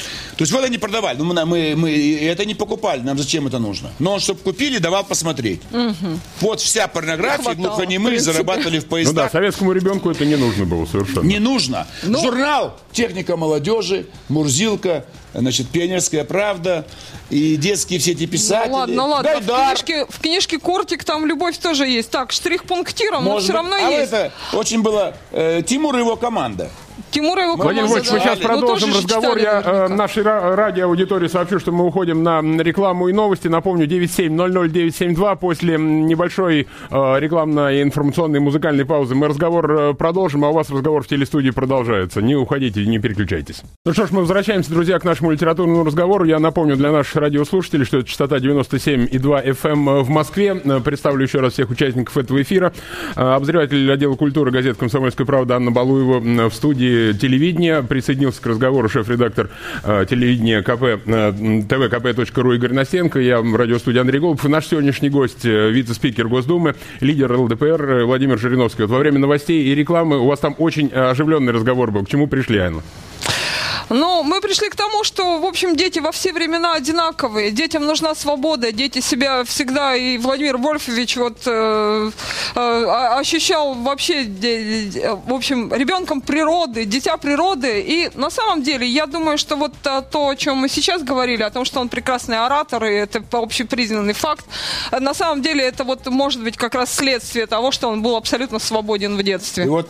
есть 0.40 0.52
вот 0.52 0.64
они 0.64 0.78
продавали. 0.78 1.16
Ну, 1.18 1.24
мы, 1.24 1.44
мы, 1.44 1.74
мы 1.76 2.18
это 2.20 2.44
не 2.44 2.54
покупали. 2.54 3.00
Нам 3.00 3.18
зачем 3.18 3.46
это 3.46 3.58
нужно? 3.58 3.90
Но 3.98 4.12
он, 4.12 4.20
чтобы 4.20 4.40
купили, 4.40 4.78
давал 4.78 5.04
посмотреть. 5.04 5.60
Вот 6.40 6.60
вся 6.60 6.86
порнография, 6.88 7.54
глухонемые 7.54 8.20
зарабатывали 8.20 8.78
в 8.78 8.82
Ну 8.82 8.88
да, 8.88 8.90
поездах. 8.90 9.32
советскому 9.32 9.72
ребенку 9.72 10.10
это 10.10 10.24
не 10.24 10.36
нужно 10.36 10.66
было 10.66 10.86
совершенно. 10.86 11.24
Не 11.26 11.38
нужно. 11.38 11.86
Ну- 12.02 12.20
Журнал 12.20 12.78
«Техника 12.92 13.36
молодежи», 13.36 14.06
«Мурзилка», 14.28 15.04
значит, 15.34 15.68
«Пионерская 15.68 16.24
правда», 16.24 16.86
и 17.30 17.56
детские 17.56 17.98
все 17.98 18.12
эти 18.12 18.26
писатели. 18.26 18.70
Ну 18.70 18.76
ладно, 18.76 18.94
ну 18.94 19.06
ладно. 19.08 19.32
Гайдар. 19.32 19.76
В 19.76 19.84
книжке, 19.84 20.06
в 20.08 20.20
книжке 20.20 20.58
Кортик 20.58 21.04
там 21.04 21.26
любовь 21.26 21.58
тоже 21.58 21.86
есть. 21.86 22.10
Так, 22.10 22.32
штрих-пунктиром, 22.32 23.24
но 23.24 23.32
Может 23.32 23.44
все 23.44 23.52
быть. 23.52 23.72
равно 23.72 23.76
а 23.76 23.90
есть. 23.90 24.12
это 24.12 24.32
очень 24.52 24.82
было 24.82 25.16
э, 25.32 25.62
Тимур 25.66 25.96
и 25.96 26.00
его 26.00 26.16
команда. 26.16 26.70
Тимур 27.14 27.38
и 27.38 27.42
его 27.42 27.54
Владимир 27.54 27.86
Вольфович, 27.86 28.10
мы 28.10 28.18
сейчас 28.18 28.40
Ну, 28.40 28.48
продолжим 28.48 28.90
разговор. 28.90 29.38
Я 29.38 29.62
э, 29.64 29.88
нашей 29.88 30.24
ра- 30.24 30.56
радиоаудитории 30.56 31.28
сообщу, 31.28 31.60
что 31.60 31.70
мы 31.70 31.86
уходим 31.86 32.24
на 32.24 32.40
рекламу 32.60 33.06
и 33.08 33.12
новости. 33.12 33.46
Напомню, 33.46 33.86
9700972. 33.86 35.36
После 35.38 35.78
небольшой 35.78 36.66
э, 36.90 37.20
рекламной, 37.20 37.82
информационной, 37.82 38.40
музыкальной 38.40 38.84
паузы 38.84 39.14
мы 39.14 39.28
разговор 39.28 39.70
э, 39.70 39.94
продолжим, 39.94 40.44
а 40.44 40.48
у 40.48 40.52
вас 40.54 40.70
разговор 40.70 41.04
в 41.04 41.06
телестудии 41.06 41.50
продолжается. 41.50 42.20
Не 42.20 42.34
уходите, 42.34 42.84
не 42.84 42.98
переключайтесь. 42.98 43.62
Ну 43.86 43.92
что 43.92 44.06
ж, 44.06 44.10
мы 44.10 44.20
возвращаемся, 44.22 44.70
друзья, 44.70 44.98
к 44.98 45.04
нашему 45.04 45.30
литературному 45.30 45.84
разговору. 45.84 46.24
Я 46.24 46.40
напомню 46.40 46.74
для 46.76 46.90
наших 46.90 47.14
радиослушателей, 47.14 47.84
что 47.84 47.98
это 47.98 48.08
частота 48.08 48.38
97,2 48.38 49.08
FM 49.62 50.02
в 50.02 50.08
Москве. 50.08 50.60
Э, 50.64 50.80
Представлю 50.80 51.22
еще 51.22 51.38
раз 51.38 51.52
всех 51.52 51.70
участников 51.70 52.16
этого 52.18 52.42
эфира. 52.42 52.72
Э, 53.14 53.34
Обозреватель 53.34 53.88
отдела 53.92 54.16
культуры 54.16 54.50
газет 54.50 54.76
«Комсомольская 54.78 55.24
правда» 55.26 55.54
Анна 55.54 55.70
Балуева 55.70 56.48
в 56.50 56.54
студии 56.54 57.03
телевидения. 57.12 57.82
Присоединился 57.82 58.40
к 58.40 58.46
разговору 58.46 58.88
шеф-редактор 58.88 59.50
э, 59.82 60.06
телевидения 60.08 60.62
КП, 60.62 60.82
э, 60.82 60.98
tvkp.ru 61.04 62.54
Игорь 62.54 62.72
Настенко. 62.72 63.20
Я 63.20 63.40
в 63.40 63.54
радиостудии 63.54 63.98
Андрей 63.98 64.20
Голубов. 64.20 64.44
И 64.44 64.48
наш 64.48 64.66
сегодняшний 64.66 65.10
гость, 65.10 65.44
э, 65.44 65.70
вице-спикер 65.70 66.28
Госдумы, 66.28 66.74
лидер 67.00 67.32
ЛДПР 67.32 67.82
э, 67.82 68.04
Владимир 68.04 68.38
Жириновский. 68.38 68.82
Вот 68.82 68.90
во 68.90 68.98
время 68.98 69.18
новостей 69.18 69.64
и 69.64 69.74
рекламы 69.74 70.18
у 70.18 70.26
вас 70.26 70.40
там 70.40 70.54
очень 70.58 70.90
э, 70.92 71.10
оживленный 71.10 71.52
разговор 71.52 71.90
был. 71.90 72.04
К 72.04 72.08
чему 72.08 72.26
пришли, 72.26 72.58
Анна? 72.58 72.82
Ну, 73.90 74.22
мы 74.22 74.40
пришли 74.40 74.68
к 74.70 74.76
тому, 74.76 75.04
что, 75.04 75.38
в 75.38 75.44
общем, 75.44 75.76
дети 75.76 75.98
во 75.98 76.10
все 76.12 76.32
времена 76.32 76.74
одинаковые. 76.74 77.50
Детям 77.50 77.84
нужна 77.84 78.14
свобода. 78.14 78.72
Дети 78.72 79.00
себя 79.00 79.44
всегда, 79.44 79.94
и 79.94 80.18
Владимир 80.18 80.56
Вольфович 80.56 81.16
вот 81.16 81.38
э, 81.46 82.10
э, 82.54 82.84
ощущал 83.20 83.74
вообще, 83.74 84.24
де- 84.24 85.10
в 85.26 85.32
общем, 85.32 85.72
ребенком 85.72 86.20
природы, 86.20 86.84
дитя 86.84 87.16
природы. 87.16 87.80
И 87.80 88.10
на 88.14 88.30
самом 88.30 88.62
деле, 88.62 88.86
я 88.86 89.06
думаю, 89.06 89.38
что 89.38 89.56
вот 89.56 89.74
а, 89.84 90.00
то, 90.00 90.28
о 90.28 90.36
чем 90.36 90.58
мы 90.58 90.68
сейчас 90.68 91.02
говорили, 91.02 91.42
о 91.42 91.50
том, 91.50 91.64
что 91.64 91.80
он 91.80 91.88
прекрасный 91.88 92.38
оратор, 92.38 92.84
и 92.84 92.92
это 92.92 93.22
общепризнанный 93.32 94.14
факт, 94.14 94.44
э, 94.90 94.98
на 95.00 95.14
самом 95.14 95.42
деле 95.42 95.64
это 95.64 95.84
вот 95.84 96.06
может 96.06 96.42
быть 96.42 96.56
как 96.56 96.74
раз 96.74 96.94
следствие 96.94 97.46
того, 97.46 97.70
что 97.70 97.88
он 97.88 98.02
был 98.02 98.16
абсолютно 98.16 98.58
свободен 98.58 99.16
в 99.16 99.22
детстве. 99.22 99.64
И 99.64 99.68
вот 99.68 99.88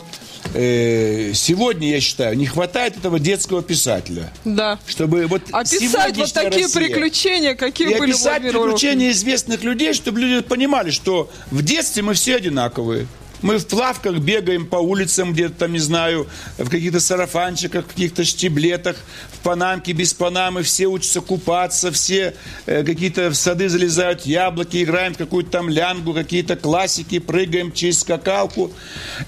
э, 0.53 1.31
сегодня, 1.33 1.89
я 1.89 2.01
считаю, 2.01 2.37
не 2.37 2.45
хватает 2.45 2.97
этого 2.97 3.19
детского 3.19 3.61
писателя. 3.85 4.31
Да. 4.45 4.79
Чтобы 4.87 5.27
вот 5.27 5.41
Описать 5.51 6.17
вот 6.17 6.33
такие 6.33 6.65
Россия- 6.65 6.73
приключения, 6.87 7.55
какие 7.55 7.91
и 7.91 7.99
были 7.99 8.11
описать 8.11 8.41
приключения 8.41 9.11
известных 9.11 9.63
людей, 9.63 9.93
чтобы 9.93 10.19
люди 10.19 10.41
понимали, 10.41 10.89
что 10.89 11.29
в 11.51 11.61
детстве 11.61 12.01
мы 12.01 12.13
все 12.15 12.35
одинаковые. 12.35 13.07
Мы 13.41 13.57
в 13.57 13.67
плавках 13.67 14.17
бегаем 14.17 14.65
по 14.65 14.77
улицам, 14.77 15.33
где-то 15.33 15.55
там, 15.55 15.73
не 15.73 15.79
знаю, 15.79 16.27
в 16.57 16.69
каких-то 16.69 16.99
сарафанчиках, 16.99 17.85
в 17.85 17.87
каких-то 17.89 18.23
штиблетах, 18.23 18.97
в 19.33 19.39
панамке, 19.39 19.91
без 19.91 20.13
панамы. 20.13 20.63
Все 20.63 20.87
учатся 20.87 21.21
купаться, 21.21 21.91
все 21.91 22.35
э, 22.65 22.83
какие-то 22.83 23.29
в 23.29 23.35
сады 23.35 23.69
залезают 23.69 24.25
яблоки, 24.25 24.83
играем 24.83 25.13
в 25.13 25.17
какую-то 25.17 25.51
там 25.51 25.69
лянгу, 25.69 26.13
какие-то 26.13 26.55
классики, 26.55 27.19
прыгаем 27.19 27.71
через 27.71 27.99
скакалку. 27.99 28.71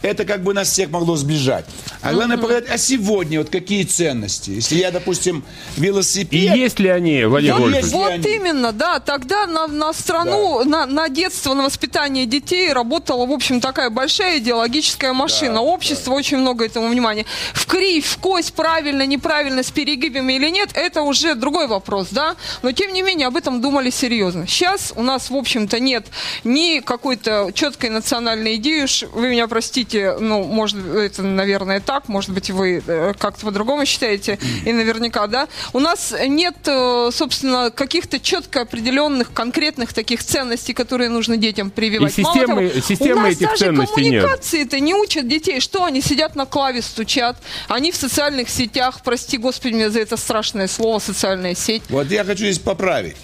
Это 0.02 0.26
как 0.26 0.44
бы 0.44 0.54
нас 0.54 0.70
всех 0.70 0.90
могло 0.90 1.16
сближать. 1.16 1.66
А 2.02 2.14
главное 2.14 2.38
показать, 2.38 2.70
а 2.70 2.78
сегодня 2.78 3.40
вот 3.40 3.50
какие 3.50 3.84
ценности? 3.84 4.52
Если 4.52 4.78
я, 4.78 4.92
допустим, 4.92 5.44
И 5.76 5.82
велосипед... 5.82 6.56
есть 6.56 6.80
ли 6.80 6.90
они, 6.90 7.26
Владимир 7.26 7.56
Вот 7.56 7.62
Вольфович? 7.64 7.94
Вот 7.94 8.12
они. 8.12 8.36
именно, 8.36 8.72
да. 8.72 9.00
Тогда 9.00 9.48
на, 9.48 9.68
на 9.68 9.94
страну, 9.94 10.64
на, 10.64 10.86
на 10.86 11.10
детство, 11.10 11.54
на 11.54 11.64
воспитание 11.64 12.26
детей 12.26 12.72
работала, 12.72 13.26
в 13.26 13.32
общем, 13.32 13.60
такая 13.62 13.90
большая 13.98 14.38
идеологическая 14.38 15.12
машина. 15.12 15.64
Общество 15.64 16.14
очень 16.14 16.38
много 16.38 16.64
этому 16.66 16.88
внимания. 16.88 17.26
В 17.54 17.66
кривь, 17.66 18.06
в 18.06 18.18
кость, 18.20 18.54
правильно, 18.54 19.08
неправильно, 19.08 19.64
с 19.64 19.72
перегибами 19.72 20.34
или 20.34 20.50
нет, 20.50 20.70
это 20.76 21.02
уже 21.02 21.34
другой 21.34 21.66
вопрос, 21.66 22.10
да. 22.12 22.36
Но, 22.62 22.72
тем 22.72 22.94
не 22.94 23.02
менее, 23.02 23.26
об 23.26 23.36
этом 23.36 23.60
думали 23.60 23.90
серьезно. 23.90 24.46
Сейчас 24.46 24.94
у 24.96 25.02
нас, 25.02 25.32
в 25.32 25.36
общем-то, 25.36 25.80
нет 25.80 26.06
ни 26.44 26.80
какой-то 26.80 27.50
четкой 27.56 27.90
национальной 27.90 28.58
идеи, 28.58 28.84
уж 28.84 29.04
вы 29.14 29.30
меня 29.30 29.48
простите, 29.48 30.16
ну, 30.20 30.44
может, 30.44 30.78
это, 30.86 31.24
наверное, 31.24 31.80
так, 31.80 32.08
может 32.08 32.30
быть, 32.30 32.52
вы 32.52 32.84
э, 32.86 33.14
как-то 33.18 33.48
по-другому 33.48 33.86
считаете, 33.88 34.38
и 34.64 34.74
наверняка, 34.74 35.26
да. 35.26 35.48
У 35.74 35.80
нас 35.80 36.14
нет, 36.28 36.56
э, 36.68 37.10
собственно, 37.12 37.72
каких-то 37.72 38.20
четко 38.20 38.62
определенных, 38.62 39.34
конкретных 39.34 39.94
таких 39.94 40.24
ценностей, 40.24 40.74
которые 40.74 41.10
нужно 41.10 41.36
детям 41.38 41.72
прививать. 41.72 42.16
И 42.20 42.22
Мало 42.22 42.36
системы- 42.36 42.70
того, 42.70 42.82
системы 42.82 43.22
у 43.22 43.24
нас 43.24 43.32
этих 43.32 43.50
даже 43.50 43.58
ценностей 43.58 43.87
нет. 43.96 44.22
коммуникации-то 44.24 44.80
не 44.80 44.94
учат 44.94 45.28
детей. 45.28 45.60
Что 45.60 45.84
они 45.84 46.02
сидят 46.02 46.36
на 46.36 46.46
клаве, 46.46 46.82
стучат, 46.82 47.38
они 47.68 47.92
в 47.92 47.96
социальных 47.96 48.50
сетях, 48.50 49.02
прости 49.04 49.38
господи 49.38 49.74
меня 49.74 49.90
за 49.90 50.00
это 50.00 50.18
страшное 50.18 50.68
слово, 50.68 51.00
социальная 51.00 51.56
сеть. 51.56 51.84
Вот 51.90 52.10
я 52.12 52.24
хочу 52.24 52.44
здесь 52.46 52.60
поправить. 52.60 53.16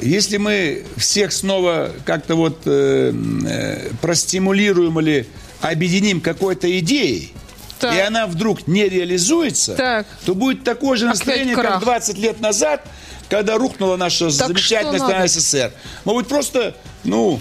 Если 0.00 0.38
мы 0.38 0.84
всех 0.96 1.32
снова 1.32 1.90
как-то 2.04 2.34
вот 2.34 2.62
э, 2.66 3.12
э, 3.46 3.90
простимулируем 4.00 4.98
или 5.00 5.26
объединим 5.60 6.20
какой-то 6.20 6.78
идеей, 6.80 7.32
Так. 7.78 7.94
и 7.94 8.00
она 8.00 8.26
вдруг 8.26 8.66
не 8.66 8.88
реализуется, 8.88 9.74
Так. 9.76 10.06
то 10.26 10.34
будет 10.34 10.64
такое 10.64 10.96
же 10.96 11.06
настроение, 11.06 11.54
как 11.54 11.80
20 11.80 12.18
лет 12.18 12.40
назад, 12.40 12.84
когда 13.28 13.56
рухнула 13.56 13.96
наша 13.96 14.30
замечательная 14.30 14.98
что 14.98 15.06
страна? 15.06 15.26
СССР. 15.28 15.72
Может 16.04 16.22
быть, 16.22 16.28
просто, 16.28 16.76
ну, 17.04 17.40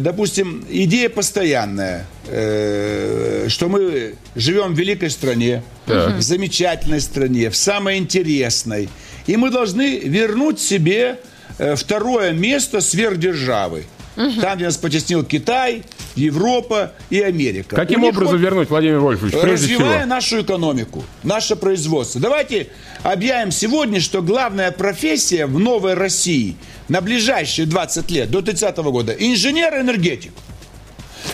допустим, 0.00 0.64
идея 0.70 1.08
постоянная, 1.08 2.06
э, 2.28 3.46
что 3.48 3.68
мы 3.68 4.14
живем 4.36 4.74
в 4.74 4.78
великой 4.78 5.10
стране, 5.10 5.62
в 5.86 6.20
замечательной 6.20 7.00
стране, 7.00 7.50
в 7.50 7.56
самой 7.56 7.98
интересной, 7.98 8.88
и 9.26 9.36
мы 9.36 9.50
должны 9.50 9.98
вернуть 9.98 10.60
себе 10.60 11.18
э, 11.58 11.74
второе 11.74 12.32
место 12.32 12.80
сверхдержавы. 12.80 13.84
Там, 14.16 14.56
где 14.56 14.64
нас 14.64 14.76
потеснил 14.78 15.22
Китай, 15.24 15.82
Европа 16.14 16.92
и 17.10 17.20
Америка. 17.20 17.76
Каким 17.76 18.02
У 18.02 18.08
образом 18.08 18.38
вернуть, 18.38 18.70
Владимир 18.70 18.98
Вольфович, 18.98 19.34
прежде 19.40 19.66
всего? 19.66 19.80
развивая 19.82 20.06
нашу 20.06 20.40
экономику, 20.42 21.04
наше 21.22 21.54
производство. 21.54 22.20
Давайте 22.20 22.68
объявим 23.02 23.50
сегодня, 23.52 24.00
что 24.00 24.22
главная 24.22 24.70
профессия 24.72 25.44
в 25.46 25.58
новой 25.58 25.94
России 25.94 26.56
на 26.88 27.00
ближайшие 27.02 27.66
20 27.66 28.10
лет, 28.10 28.30
до 28.30 28.40
30 28.40 28.76
года, 28.78 29.12
инженер-энергетик. 29.12 30.32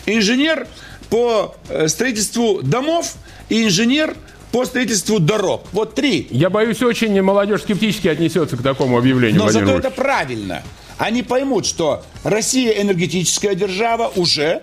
Инженер 0.07 0.67
по 1.11 1.55
э, 1.69 1.89
строительству 1.89 2.63
домов 2.63 3.15
и 3.49 3.65
инженер 3.65 4.17
по 4.51 4.65
строительству 4.65 5.19
дорог. 5.19 5.67
Вот 5.73 5.95
три. 5.95 6.27
Я 6.31 6.51
боюсь, 6.51 6.83
очень 6.83 7.21
молодежь 7.23 7.63
скептически 7.63 8.09
отнесется 8.09 8.57
к 8.57 8.63
такому 8.63 8.99
объявлению, 8.99 9.39
Но 9.39 9.45
Владимир 9.45 9.67
зато 9.67 9.75
Вольфович. 9.77 9.93
это 9.93 10.03
правильно. 10.03 10.63
Они 11.03 11.25
поймут, 11.25 11.67
что 11.67 12.05
Россия 12.23 12.81
энергетическая 12.81 13.57
держава 13.57 14.13
уже, 14.15 14.63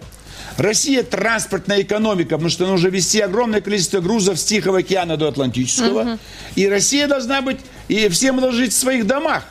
Россия 0.58 1.04
транспортная 1.04 1.82
экономика, 1.82 2.36
потому 2.36 2.49
что 2.49 2.65
нужно 2.65 2.88
вести 2.88 3.19
огромное 3.19 3.60
количество 3.60 3.99
грузов 3.99 4.39
с 4.39 4.45
Тихого 4.45 4.80
океана 4.80 5.17
до 5.17 5.28
Атлантического. 5.28 6.17
И 6.56 6.65
Россия 6.69 7.10
должна 7.10 7.41
быть, 7.41 7.58
и 7.89 8.08
все 8.08 8.32
мы 8.32 8.39
должны 8.39 8.62
жить 8.62 8.71
в 8.71 8.78
своих 8.78 9.06
домах. 9.06 9.43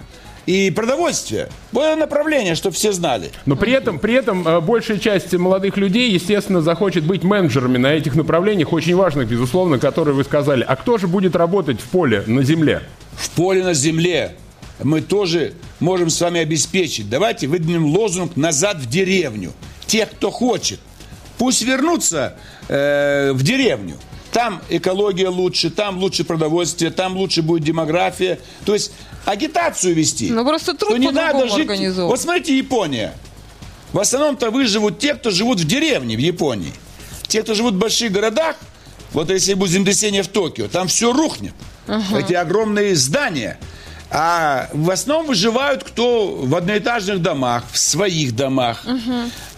И 0.47 0.71
продовольствие. 0.71 1.51
Это 1.73 1.95
направление, 1.95 2.55
чтобы 2.55 2.75
все 2.75 2.91
знали. 2.93 3.33
Но 3.45 3.55
при 3.55 3.73
этом, 3.73 3.99
при 3.99 4.15
этом 4.15 4.49
э, 4.49 4.61
большая 4.63 4.99
часть 4.99 5.35
молодых 5.35 5.77
людей, 5.77 6.11
естественно, 6.11 6.63
захочет 6.63 7.05
быть 7.05 7.23
менеджерами 7.23 7.77
на 7.77 7.89
этих 7.89 8.15
направлениях, 8.15 8.73
очень 8.73 8.97
важных, 8.97 9.29
безусловно, 9.29 9.79
которые 9.79 10.15
вы 10.15 10.25
сказали. 10.25 10.65
А 10.67 10.75
кто 10.75 10.97
же 10.97 11.07
будет 11.07 11.37
работать 11.37 11.83
в 11.83 11.85
поле, 11.91 12.25
на 12.27 12.43
земле? 12.43 12.81
в 13.19 13.31
поле 13.31 13.65
на 13.65 13.75
земле 13.75 14.37
мы 14.83 15.01
тоже 15.01 15.55
можем 15.81 16.11
с 16.11 16.21
вами 16.21 16.41
обеспечить. 16.41 17.09
Давайте 17.09 17.47
выдвинем 17.47 17.87
лозунг 17.87 18.37
«назад 18.37 18.79
в 18.79 18.87
деревню». 18.89 19.53
Тех, 19.87 20.11
кто 20.11 20.31
хочет, 20.31 20.81
пусть 21.39 21.63
вернутся 21.63 22.37
э, 22.69 23.33
в 23.33 23.43
деревню. 23.43 23.97
Там 24.33 24.61
экология 24.69 25.29
лучше, 25.29 25.71
там 25.71 25.99
лучше 25.99 26.25
продовольствие, 26.25 26.91
там 26.91 27.17
лучше 27.17 27.43
будет 27.43 27.65
демография. 27.65 28.39
То 28.67 28.75
есть 28.75 28.93
агитацию 29.25 29.95
вести. 29.95 30.31
Ну, 30.31 30.45
просто 30.45 30.75
труд 30.75 30.93
что 30.93 30.99
не 30.99 31.11
надо 31.11 31.49
жить. 31.49 31.69
Вот 31.97 32.21
смотрите, 32.21 32.57
Япония. 32.57 33.15
В 33.93 33.99
основном-то 33.99 34.51
выживут 34.51 34.99
те, 34.99 35.15
кто 35.15 35.31
живут 35.31 35.61
в 35.61 35.67
деревне 35.67 36.15
в 36.17 36.21
Японии. 36.21 36.73
Те, 37.27 37.43
кто 37.43 37.55
живут 37.55 37.75
в 37.75 37.79
больших 37.79 38.13
городах, 38.13 38.57
вот 39.13 39.31
если 39.31 39.55
будет 39.55 39.71
землетрясение 39.71 40.23
в 40.23 40.29
Токио, 40.29 40.69
там 40.69 40.89
все 40.89 41.13
рухнет. 41.13 41.55
Эти 42.15 42.35
огромные 42.35 42.95
здания. 42.95 43.59
А 44.11 44.71
в 44.73 44.91
основном 44.91 45.27
выживают 45.27 45.85
кто 45.85 46.29
в 46.37 46.55
одноэтажных 46.57 47.21
домах, 47.21 47.65
в 47.71 47.79
своих 47.79 48.35
домах. 48.35 48.85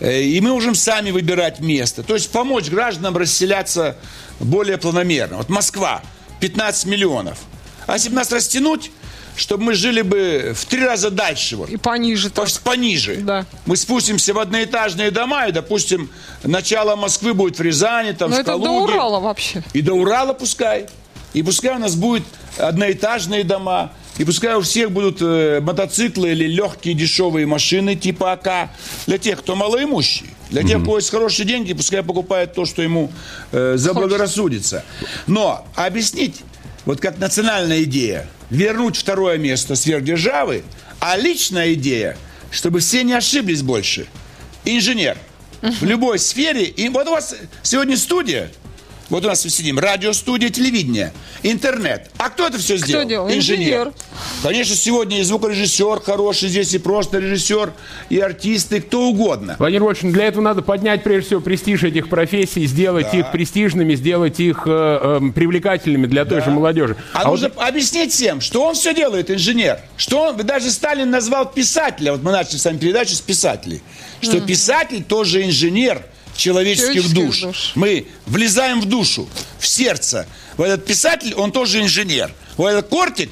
Э, 0.01 0.23
И 0.23 0.41
мы 0.41 0.51
можем 0.51 0.75
сами 0.75 1.11
выбирать 1.11 1.61
место. 1.61 2.03
То 2.03 2.15
есть 2.15 2.31
помочь 2.33 2.69
гражданам 2.69 3.17
расселяться 3.17 3.97
более 4.41 4.77
планомерно. 4.77 5.37
Вот 5.37 5.49
Москва, 5.51 6.03
15 6.41 6.87
миллионов. 6.87 7.39
А 7.87 7.95
если 7.95 8.09
бы 8.09 8.17
нас 8.17 8.33
растянуть, 8.33 8.91
чтобы 9.37 9.65
мы 9.65 9.75
жили 9.75 10.03
бы 10.03 10.53
в 10.57 10.65
три 10.67 10.85
раза 10.85 11.11
дальше. 11.11 11.57
Вот. 11.57 11.71
И 11.71 11.77
пониже. 11.77 12.31
Так. 12.31 12.49
пониже. 12.65 13.17
Да. 13.17 13.47
Мы 13.67 13.77
спустимся 13.77 14.35
в 14.35 14.39
одноэтажные 14.39 15.11
дома, 15.11 15.47
и, 15.47 15.53
допустим, 15.53 16.11
начало 16.43 16.97
Москвы 16.97 17.35
будет 17.35 17.59
в 17.59 17.63
Рязани, 17.63 18.13
там, 18.13 18.31
Но 18.31 18.37
в 18.37 18.39
это 18.41 18.53
до 18.53 18.65
Калуге. 18.65 18.95
Урала 18.95 19.21
вообще. 19.21 19.63
И 19.73 19.81
до 19.81 19.95
Урала 19.95 20.33
пускай. 20.33 20.87
И 21.33 21.43
пускай 21.43 21.77
у 21.77 21.79
нас 21.79 21.95
будут 21.95 22.25
одноэтажные 22.59 23.45
дома. 23.45 23.93
И 24.21 24.25
пускай 24.25 24.55
у 24.55 24.61
всех 24.61 24.93
будут 24.93 25.23
э, 25.23 25.61
мотоциклы 25.63 26.33
или 26.33 26.47
легкие 26.47 26.93
дешевые 26.93 27.47
машины 27.47 27.97
типа 27.97 28.33
АК. 28.33 28.69
Для 29.07 29.17
тех, 29.17 29.39
кто 29.39 29.57
малоимущий. 29.57 30.27
Для 30.51 30.63
тех, 30.63 30.81
у 30.81 30.85
кого 30.85 30.99
есть 30.99 31.09
хорошие 31.09 31.47
деньги, 31.47 31.73
пускай 31.73 32.03
покупает 32.03 32.53
то, 32.53 32.67
что 32.67 32.83
ему 32.83 33.11
э, 33.51 33.77
заблагорассудится. 33.79 34.85
Но 35.27 35.67
объяснить, 35.75 36.43
вот 36.85 37.01
как 37.01 37.17
национальная 37.17 37.85
идея, 37.85 38.29
вернуть 38.51 38.99
второе 38.99 39.39
место 39.39 39.75
сверхдержавы, 39.75 40.65
а 40.99 41.17
личная 41.17 41.73
идея, 41.73 42.19
чтобы 42.51 42.81
все 42.81 43.03
не 43.05 43.15
ошиблись 43.15 43.63
больше. 43.63 44.07
Инженер. 44.67 45.17
В 45.63 45.85
любой 45.85 46.19
сфере. 46.19 46.65
И 46.65 46.91
вот 46.91 47.07
у 47.07 47.13
вас 47.13 47.35
сегодня 47.63 47.97
студия. 47.97 48.51
Вот 49.11 49.25
у 49.25 49.29
нас 49.29 49.45
мы 49.45 49.51
сидим. 49.51 49.79
Радиостудия, 49.79 50.51
телевидение, 50.51 51.13
интернет. 51.43 52.11
А 52.17 52.31
кто 52.31 52.47
это 52.47 52.59
все 52.59 52.77
сделал? 52.77 53.07
делал? 53.07 53.29
Инженер. 53.29 53.93
Конечно, 54.43 54.77
сегодня 54.77 55.19
и 55.21 55.23
звукорежиссер 55.25 56.01
хороший 56.01 56.49
здесь, 56.49 56.73
и 56.75 56.79
просто 56.79 57.19
режиссер, 57.19 57.73
и 58.09 58.21
артисты, 58.21 58.81
кто 58.81 59.09
угодно. 59.09 59.57
Владимир 59.59 59.85
Вольфович, 59.85 60.15
для 60.15 60.27
этого 60.27 60.43
надо 60.43 60.63
поднять, 60.63 61.03
прежде 61.03 61.27
всего, 61.27 61.41
престиж 61.41 61.83
этих 61.83 62.09
профессий, 62.09 62.67
сделать 62.67 63.13
их 63.13 63.33
престижными, 63.33 63.97
сделать 63.97 64.39
их 64.39 64.63
э, 64.67 65.19
э, 65.21 65.33
привлекательными 65.35 66.07
для 66.07 66.25
той 66.25 66.41
же 66.41 66.51
молодежи. 66.51 66.97
А, 67.13 67.25
вот 67.25 67.41
нужно 67.41 67.51
объяснить 67.57 68.13
всем, 68.13 68.41
что 68.41 68.65
он 68.65 68.75
все 68.75 68.95
делает, 68.95 69.31
инженер. 69.31 69.81
Что 69.97 70.29
он, 70.29 70.37
даже 70.37 70.71
Сталин 70.71 71.11
назвал 71.11 71.51
писателя, 71.51 72.13
вот 72.13 72.23
мы 72.23 72.31
начали 72.31 72.59
с 72.59 72.65
вами 72.65 72.79
передачу 72.79 73.15
с 73.15 73.21
писателей, 73.21 73.83
что 74.21 74.41
писатель 74.41 75.03
тоже 75.03 75.45
инженер 75.45 76.03
человеческих 76.41 77.03
Человеческих 77.03 77.15
душ. 77.15 77.41
душ. 77.41 77.73
Мы 77.75 78.07
влезаем 78.27 78.81
в 78.81 78.87
душу, 78.87 79.29
в 79.59 79.67
сердце. 79.67 80.27
Вот 80.57 80.67
этот 80.67 80.87
писатель, 80.87 81.35
он 81.35 81.53
тоже 81.53 81.81
инженер. 81.81 82.33
Вот 82.57 82.69
этот 82.71 82.89
кортик 82.89 83.31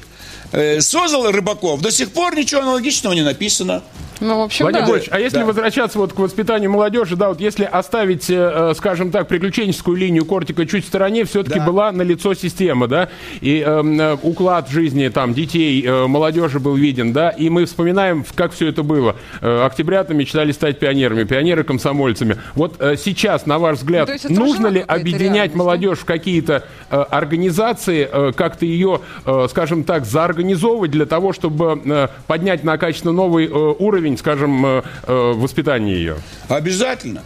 э, 0.51 0.79
создал 0.81 1.29
Рыбаков, 1.31 1.81
до 1.81 1.91
сих 1.91 2.11
пор 2.11 2.35
ничего 2.35 2.61
аналогичного 2.61 3.13
не 3.13 3.21
написано. 3.23 3.83
Ну, 4.19 4.39
в 4.39 4.41
общем, 4.43 4.65
Владимир 4.65 4.85
да. 4.85 4.91
Вольфович, 4.91 5.09
а 5.13 5.19
если 5.19 5.39
Да. 5.39 5.45
возвращаться 5.45 5.97
вот 5.97 6.13
к 6.13 6.19
воспитанию 6.19 6.69
молодежи, 6.71 7.15
да, 7.15 7.29
вот 7.29 7.39
если 7.39 7.63
оставить, 7.63 8.29
э, 8.29 8.69
э, 8.71 8.73
скажем 8.75 9.11
так, 9.11 9.27
приключенческую 9.27 9.97
линию 9.97 10.25
Кортика 10.25 10.65
чуть 10.65 10.83
в 10.85 10.87
стороне, 10.87 11.23
все-таки 11.25 11.59
Да. 11.59 11.65
была 11.65 11.91
налицо 11.91 12.33
система, 12.33 12.87
да, 12.87 13.09
и 13.41 13.59
эм, 13.61 13.99
э, 13.99 14.17
уклад 14.21 14.69
жизни 14.69 15.07
там 15.07 15.33
детей, 15.33 15.83
э, 15.85 16.07
молодежи 16.07 16.59
был 16.59 16.75
виден, 16.75 17.13
да, 17.13 17.29
и 17.29 17.49
мы 17.49 17.65
вспоминаем, 17.65 18.25
как 18.35 18.53
все 18.53 18.67
это 18.67 18.83
было. 18.83 19.15
Э, 19.41 19.65
октябрята 19.65 20.13
мечтали 20.13 20.51
стать 20.51 20.79
пионерами, 20.79 21.23
пионеры 21.23 21.63
комсомольцами. 21.63 22.37
Вот 22.55 22.75
э, 22.79 22.95
сейчас, 22.97 23.45
на 23.45 23.57
ваш 23.59 23.77
взгляд, 23.77 24.09
Ну, 24.27 24.45
нужно 24.45 24.67
ли 24.67 24.83
объединять 24.85 25.51
да? 25.53 25.57
молодежь 25.57 25.99
в 25.99 26.05
какие-то 26.05 26.63
э, 26.89 26.97
организации, 27.09 28.07
э, 28.11 28.31
как-то 28.35 28.65
ее, 28.65 29.01
э, 29.25 29.47
скажем 29.49 29.83
так, 29.83 30.05
заорганизовывать 30.05 30.91
для 30.91 31.05
того, 31.05 31.33
чтобы 31.33 31.81
э, 31.85 32.07
поднять 32.27 32.63
на 32.63 32.77
качественно 32.77 33.13
новый 33.13 33.45
э, 33.47 33.49
уровень, 33.49 34.08
скажем, 34.17 34.65
э, 34.65 34.81
э, 35.07 35.31
воспитания 35.35 35.93
ее? 35.95 36.17
Обязательно. 36.47 37.23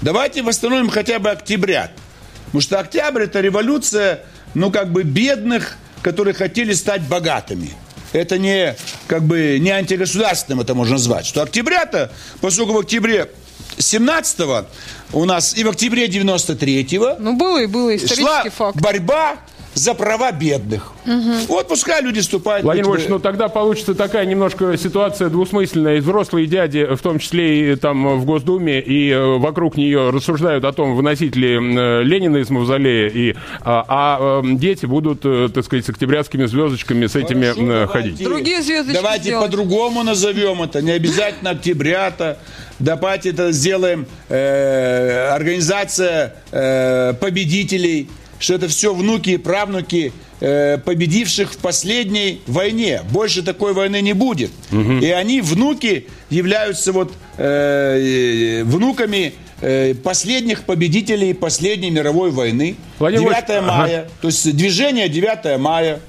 Давайте 0.00 0.42
восстановим 0.42 0.88
хотя 0.90 1.18
бы 1.18 1.30
октябрят. 1.30 1.92
Потому 2.46 2.60
что 2.60 2.80
октябрь 2.80 3.22
это 3.22 3.40
революция, 3.40 4.20
ну, 4.54 4.70
как 4.70 4.92
бы 4.92 5.04
бедных, 5.04 5.76
которые 6.02 6.34
хотели 6.34 6.72
стать 6.72 7.02
богатыми. 7.02 7.70
Это 8.12 8.36
не, 8.36 8.76
как 9.06 9.22
бы, 9.22 9.58
не 9.58 9.70
антигосударственным 9.70 10.60
это 10.60 10.74
можно 10.74 10.94
назвать. 10.94 11.24
Что 11.24 11.42
октябрята, 11.42 12.12
поскольку 12.40 12.72
в 12.72 12.78
октябре 12.78 13.30
17 13.78 14.66
у 15.12 15.24
нас 15.24 15.56
и 15.56 15.64
в 15.64 15.68
октябре 15.68 16.08
93-го 16.08 17.16
Ну, 17.18 17.36
было 17.36 17.62
и 17.62 17.66
было 17.66 17.96
шла 17.98 18.04
исторический 18.06 18.50
факт. 18.50 18.80
борьба 18.80 19.36
за 19.74 19.94
права 19.94 20.32
бедных. 20.32 20.92
Вот 21.48 21.68
пускай 21.68 22.02
люди 22.02 22.20
вступают. 22.20 22.64
Владимир 22.64 22.88
Вольфович, 22.88 23.08
ну 23.10 23.18
тогда 23.18 23.48
получится 23.48 23.94
такая 23.94 24.26
немножко 24.26 24.76
ситуация 24.76 25.28
двусмысленная. 25.28 25.96
И 25.96 26.00
взрослые 26.00 26.46
дяди, 26.46 26.84
в 26.94 27.00
том 27.00 27.18
числе 27.18 27.72
и 27.72 27.76
там 27.76 28.18
в 28.18 28.24
Госдуме, 28.24 28.80
и 28.80 29.10
э, 29.10 29.38
вокруг 29.38 29.76
нее 29.76 30.10
рассуждают 30.10 30.64
о 30.64 30.72
том, 30.72 30.94
выносить 30.94 31.36
ли 31.36 31.54
э, 31.54 32.02
Ленина 32.02 32.38
из 32.38 32.50
мавзолея, 32.50 33.08
и, 33.08 33.34
а, 33.60 33.84
а, 33.88 34.42
э, 34.42 34.54
дети 34.56 34.86
будут, 34.86 35.24
э, 35.24 35.48
так 35.52 35.64
сказать, 35.64 35.86
с 35.86 35.88
октябрятскими 35.88 36.46
звездочками 36.46 37.06
с 37.06 37.16
этими 37.16 37.46
Хорошо, 37.46 37.62
э, 37.62 37.66
давайте. 37.66 37.92
ходить. 37.92 38.24
Другие 38.24 38.62
звездочки 38.62 39.00
Давайте 39.00 39.24
сделать. 39.24 39.46
по-другому 39.46 40.02
назовем 40.02 40.62
это. 40.62 40.82
Не 40.82 40.92
обязательно 40.92 41.50
октябрята. 41.50 42.38
Давайте 42.78 43.30
это 43.30 43.52
сделаем 43.52 44.06
э, 44.28 45.28
организация 45.28 46.34
э, 46.50 47.14
победителей. 47.14 48.08
Что 48.42 48.54
это 48.54 48.66
все 48.66 48.92
внуки 48.92 49.30
и 49.30 49.36
правнуки 49.36 50.12
э, 50.40 50.76
победивших 50.78 51.52
в 51.52 51.58
последней 51.58 52.40
войне. 52.48 53.02
Больше 53.10 53.42
такой 53.42 53.72
войны 53.72 54.00
не 54.02 54.14
будет. 54.14 54.50
И 54.72 55.06
они, 55.10 55.40
внуки, 55.40 56.08
являются 56.28 56.90
вот 56.92 57.12
э, 57.38 58.60
э, 58.60 58.64
внуками 58.64 59.34
э, 59.60 59.94
последних 59.94 60.64
победителей 60.64 61.34
последней 61.34 61.90
мировой 61.90 62.32
войны. 62.32 62.74
Владимир 62.98 63.28
9 63.30 63.34
Вольфович, 63.48 63.58
ага. 63.62 63.72
мая. 63.78 64.08
То 64.20 64.26
есть 64.26 64.56
движение 64.56 65.08
9 65.08 65.58
мая. 65.60 66.00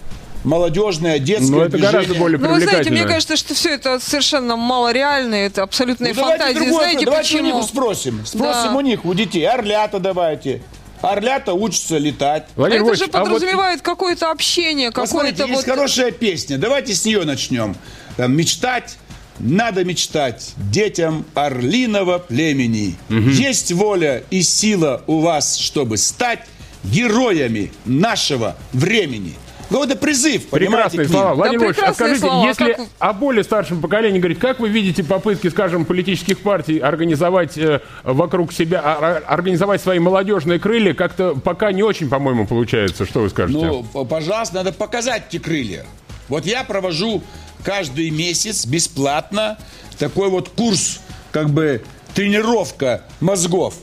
Молодежное, 0.43 1.19
детское 1.19 1.52
Но 1.52 1.58
Ну, 1.60 1.63
это 1.63 1.72
движение. 1.78 1.91
гораздо 1.93 2.15
более 2.15 2.38
Ну, 2.38 2.50
вы 2.50 2.56
знаете, 2.56 2.65
привлекательно. 2.65 3.00
мне 3.06 3.08
кажется, 3.13 3.38
что 3.38 3.54
все 3.54 3.69
это 3.76 4.00
совершенно 4.02 4.58
малореально, 4.58 5.36
это 5.36 5.63
абсолютные 5.63 6.13
Ну, 6.13 6.19
давайте 6.19 6.43
фантазии. 6.43 6.60
другое, 6.65 6.84
Знаете 6.84 7.06
давайте 7.06 7.36
у 7.36 7.38
почему? 7.39 7.56
них 7.60 7.65
спросим. 7.69 8.22
Спросим 8.26 8.72
Да. 8.74 8.76
у 8.76 8.82
них, 8.82 9.06
у 9.06 9.13
детей. 9.13 9.48
Орлята 9.48 10.00
давайте. 10.00 10.62
Орлята 11.04 11.54
учатся 11.54 11.98
летать. 11.98 12.48
Владимир 12.56 12.84
это 12.84 12.96
же 12.96 13.02
Вольфович, 13.02 13.10
а 13.13 13.20
вот- 13.20 13.26
подразумевает 13.26 13.82
какое-то 13.82 14.32
общение, 14.32 14.92
Посмотрите, 14.92 15.38
какое-то 15.38 15.54
есть 15.54 15.68
вот... 15.68 15.76
хорошая 15.76 16.12
песня. 16.12 16.58
Давайте 16.58 16.94
с 16.94 17.04
нее 17.06 17.24
начнем. 17.26 17.76
Там, 18.16 18.36
мечтать, 18.36 18.98
надо 19.39 19.84
мечтать 19.84 20.54
детям 20.58 21.26
орлиного 21.34 22.20
племени. 22.20 22.96
Есть 23.10 23.72
воля 23.74 24.24
и 24.30 24.42
сила 24.42 25.04
у 25.08 25.20
вас, 25.20 25.58
чтобы 25.58 25.98
стать 25.98 26.42
героями 26.84 27.72
нашего 27.86 28.56
времени. 28.72 29.36
Ну, 29.74 29.84
это 29.84 29.96
призыв, 29.96 30.50
понимаете, 30.50 30.98
Прекрасные 30.98 31.08
слова. 31.08 31.34
Владимир 31.34 31.66
Вольфович, 31.66 31.78
а 31.84 31.92
прекрасные 31.94 32.18
скажите, 32.18 32.28
слова. 32.28 32.48
если 32.48 32.74
Как 32.74 32.88
о 33.00 33.14
более 33.14 33.44
старшем 33.44 33.82
поколении 33.82 34.20
говорить, 34.20 34.38
как 34.38 34.60
вы 34.60 34.70
видите 34.70 35.04
попытки, 35.04 35.48
скажем, 35.50 35.86
политических 35.86 36.42
партий 36.42 36.78
организовать 36.78 37.58
э, 37.58 37.82
вокруг 38.04 38.54
себя, 38.54 38.82
а- 38.84 39.24
а- 39.26 39.34
организовать 39.34 39.82
свои 39.82 39.98
молодежные 39.98 40.60
крылья, 40.60 40.94
как-то 40.94 41.34
пока 41.34 41.72
не 41.72 41.82
очень, 41.82 42.08
по-моему, 42.08 42.46
получается. 42.46 43.08
Что 43.08 43.22
вы 43.22 43.32
скажете? 43.32 43.66
Ну, 43.66 44.06
пожалуйста, 44.06 44.58
надо 44.58 44.74
показать 44.74 45.24
эти 45.30 45.40
крылья. 45.42 45.88
Вот 46.30 46.46
я 46.46 46.64
провожу 46.64 47.24
каждый 47.64 48.12
месяц 48.12 48.68
бесплатно 48.68 49.58
такой 49.98 50.30
вот 50.30 50.50
курс, 50.50 51.00
как 51.32 51.50
бы 51.50 51.82
тренировка 52.14 53.02
мозгов. 53.20 53.74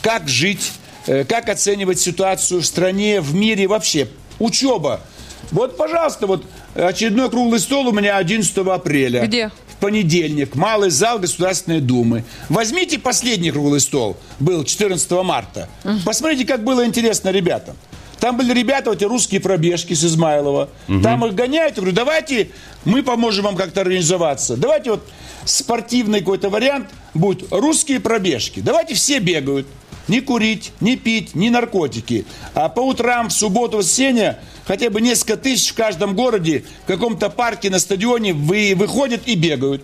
Как 0.00 0.26
жить, 0.26 0.72
э, 1.06 1.24
как 1.24 1.50
оценивать 1.50 2.00
ситуацию 2.00 2.62
в 2.62 2.64
стране, 2.64 3.20
в 3.20 3.34
мире 3.34 3.66
вообще. 3.66 4.08
Учеба. 4.38 5.02
Вот, 5.50 5.76
пожалуйста, 5.76 6.26
вот 6.26 6.44
очередной 6.74 7.30
круглый 7.30 7.60
стол 7.60 7.88
у 7.88 7.92
меня 7.92 8.16
11 8.16 8.56
апреля. 8.58 9.26
Где? 9.26 9.50
В 9.68 9.76
понедельник. 9.76 10.54
Малый 10.54 10.90
зал 10.90 11.18
Государственной 11.18 11.80
Думы. 11.80 12.24
Возьмите 12.48 12.98
последний 12.98 13.50
круглый 13.50 13.80
стол. 13.80 14.16
Был 14.40 14.64
14 14.64 15.10
марта. 15.22 15.68
Посмотрите, 16.04 16.44
как 16.44 16.64
было 16.64 16.84
интересно 16.84 17.30
ребятам. 17.30 17.76
Там 18.20 18.38
были 18.38 18.54
ребята, 18.54 18.90
вот 18.90 18.96
эти 18.96 19.04
русские 19.04 19.40
пробежки 19.40 19.92
с 19.92 20.02
Измайлова. 20.04 20.70
Там 21.02 21.26
их 21.26 21.34
гоняют. 21.34 21.76
Я 21.76 21.82
говорю, 21.82 21.94
давайте 21.94 22.50
мы 22.84 23.02
поможем 23.02 23.44
вам 23.44 23.56
как-то 23.56 23.82
организоваться. 23.82 24.56
Давайте 24.56 24.92
вот 24.92 25.06
спортивный 25.44 26.20
какой-то 26.20 26.48
вариант 26.48 26.88
будет 27.12 27.52
русские 27.52 28.00
пробежки. 28.00 28.60
Давайте 28.60 28.94
все 28.94 29.18
бегают. 29.18 29.66
Не 30.08 30.20
курить, 30.20 30.72
не 30.80 30.96
пить, 30.96 31.34
не 31.34 31.50
наркотики. 31.50 32.26
А 32.54 32.68
по 32.68 32.80
утрам, 32.80 33.28
в 33.28 33.32
субботу, 33.32 33.78
воскресенье 33.78 34.38
хотя 34.66 34.90
бы 34.90 35.00
несколько 35.00 35.36
тысяч 35.36 35.70
в 35.70 35.74
каждом 35.74 36.14
городе 36.14 36.64
в 36.84 36.86
каком-то 36.86 37.30
парке 37.30 37.70
на 37.70 37.78
стадионе 37.78 38.32
вы, 38.32 38.74
выходят 38.76 39.22
и 39.26 39.34
бегают. 39.34 39.82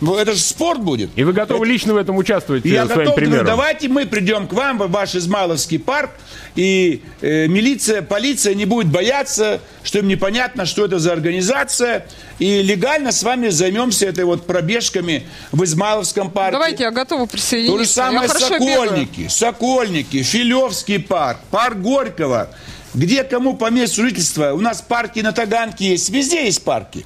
Ну, 0.00 0.16
это 0.16 0.32
же 0.32 0.38
спорт 0.38 0.80
будет. 0.80 1.10
И 1.16 1.24
вы 1.24 1.32
готовы 1.32 1.66
лично 1.66 1.94
в 1.94 1.96
этом 1.96 2.16
участвовать 2.16 2.64
И 2.64 2.70
Я 2.70 2.84
э, 2.84 2.86
своим 2.86 2.98
готов, 3.00 3.14
говорю, 3.14 3.30
примером? 3.30 3.46
давайте 3.46 3.88
мы 3.88 4.06
придем 4.06 4.46
к 4.46 4.52
вам 4.52 4.78
в 4.78 4.90
ваш 4.90 5.14
Измайловский 5.14 5.78
парк, 5.78 6.10
и 6.54 7.02
э, 7.20 7.48
милиция, 7.48 8.02
полиция 8.02 8.54
не 8.54 8.64
будет 8.64 8.88
бояться, 8.88 9.60
что 9.82 9.98
им 9.98 10.08
непонятно, 10.08 10.66
что 10.66 10.84
это 10.84 10.98
за 10.98 11.12
организация, 11.12 12.06
и 12.38 12.62
легально 12.62 13.10
с 13.10 13.22
вами 13.22 13.48
займемся 13.48 14.06
этой 14.06 14.24
вот 14.24 14.46
пробежками 14.46 15.24
в 15.50 15.64
Измайловском 15.64 16.30
парке. 16.30 16.52
Давайте, 16.52 16.84
я 16.84 16.90
готова 16.90 17.26
присоединиться. 17.26 17.76
То 17.76 17.84
же 17.84 17.88
самое 17.88 18.28
я. 18.28 18.38
Сокольники, 18.38 19.28
Сокольники, 19.28 20.22
Филевский 20.22 21.00
парк, 21.00 21.38
парк 21.50 21.78
Горького. 21.78 22.50
Где 22.94 23.24
кому 23.24 23.56
по 23.56 23.70
месту 23.70 24.02
жительства. 24.02 24.52
У 24.52 24.60
нас 24.60 24.80
парки 24.80 25.20
на 25.20 25.32
Таганке 25.32 25.90
есть, 25.90 26.10
везде 26.10 26.44
есть 26.44 26.62
парки. 26.62 27.04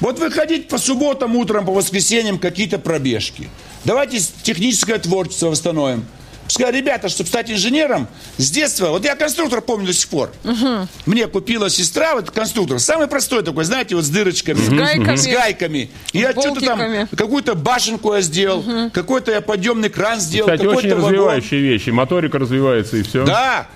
Вот 0.00 0.18
выходить 0.18 0.68
по 0.68 0.78
субботам, 0.78 1.36
утром, 1.36 1.66
по 1.66 1.72
воскресеньям 1.72 2.38
какие-то 2.38 2.78
пробежки. 2.78 3.48
Давайте 3.84 4.20
техническое 4.42 4.98
творчество 4.98 5.48
восстановим. 5.48 6.04
Сказали, 6.48 6.76
ребята, 6.76 7.08
чтобы 7.08 7.28
стать 7.28 7.50
инженером, 7.50 8.06
с 8.36 8.50
детства, 8.50 8.90
вот 8.90 9.04
я 9.04 9.16
конструктор 9.16 9.60
помню 9.60 9.88
до 9.88 9.92
сих 9.92 10.08
пор. 10.08 10.32
Угу. 10.44 10.88
Мне 11.06 11.26
купила 11.26 11.68
сестра, 11.68 12.14
вот 12.14 12.30
конструктор, 12.30 12.78
самый 12.78 13.08
простой 13.08 13.42
такой, 13.42 13.64
знаете, 13.64 13.96
вот 13.96 14.04
с 14.04 14.08
дырочками. 14.08 14.58
С 14.58 14.68
гайками. 14.68 15.16
С 15.16 15.26
гайками. 15.26 15.90
И 16.12 16.18
я 16.18 16.30
что-то 16.30 16.60
там, 16.60 17.08
какую-то 17.16 17.56
башенку 17.56 18.14
я 18.14 18.20
сделал, 18.20 18.60
угу. 18.60 18.90
какой-то 18.90 19.32
я 19.32 19.40
подъемный 19.40 19.88
кран 19.88 20.20
сделал. 20.20 20.48
Кстати, 20.48 20.66
очень 20.66 20.94
развивающие 20.94 21.60
вещи, 21.60 21.90
моторика 21.90 22.38
развивается 22.38 22.96
и 22.96 23.02
все. 23.02 23.24
Да, 23.24 23.66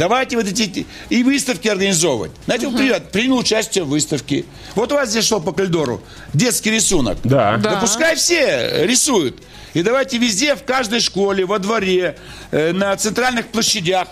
Давайте 0.00 0.36
вот 0.38 0.46
эти 0.46 0.86
и 1.10 1.22
выставки 1.22 1.68
организовывать. 1.68 2.32
Знаете, 2.46 2.68
uh-huh. 2.68 2.76
привет, 2.78 3.12
принял 3.12 3.36
участие 3.36 3.84
в 3.84 3.88
выставке. 3.88 4.46
Вот 4.74 4.90
у 4.92 4.94
вас 4.94 5.10
здесь 5.10 5.26
шел 5.26 5.42
по 5.42 5.52
коридору 5.52 6.00
детский 6.32 6.70
рисунок. 6.70 7.18
Да. 7.22 7.58
да. 7.58 7.72
Да 7.72 7.80
пускай 7.80 8.16
все 8.16 8.86
рисуют. 8.86 9.42
И 9.74 9.82
давайте 9.82 10.16
везде, 10.16 10.56
в 10.56 10.64
каждой 10.64 11.00
школе, 11.00 11.44
во 11.44 11.58
дворе, 11.58 12.16
э, 12.50 12.72
на 12.72 12.96
центральных 12.96 13.48
площадях, 13.48 14.08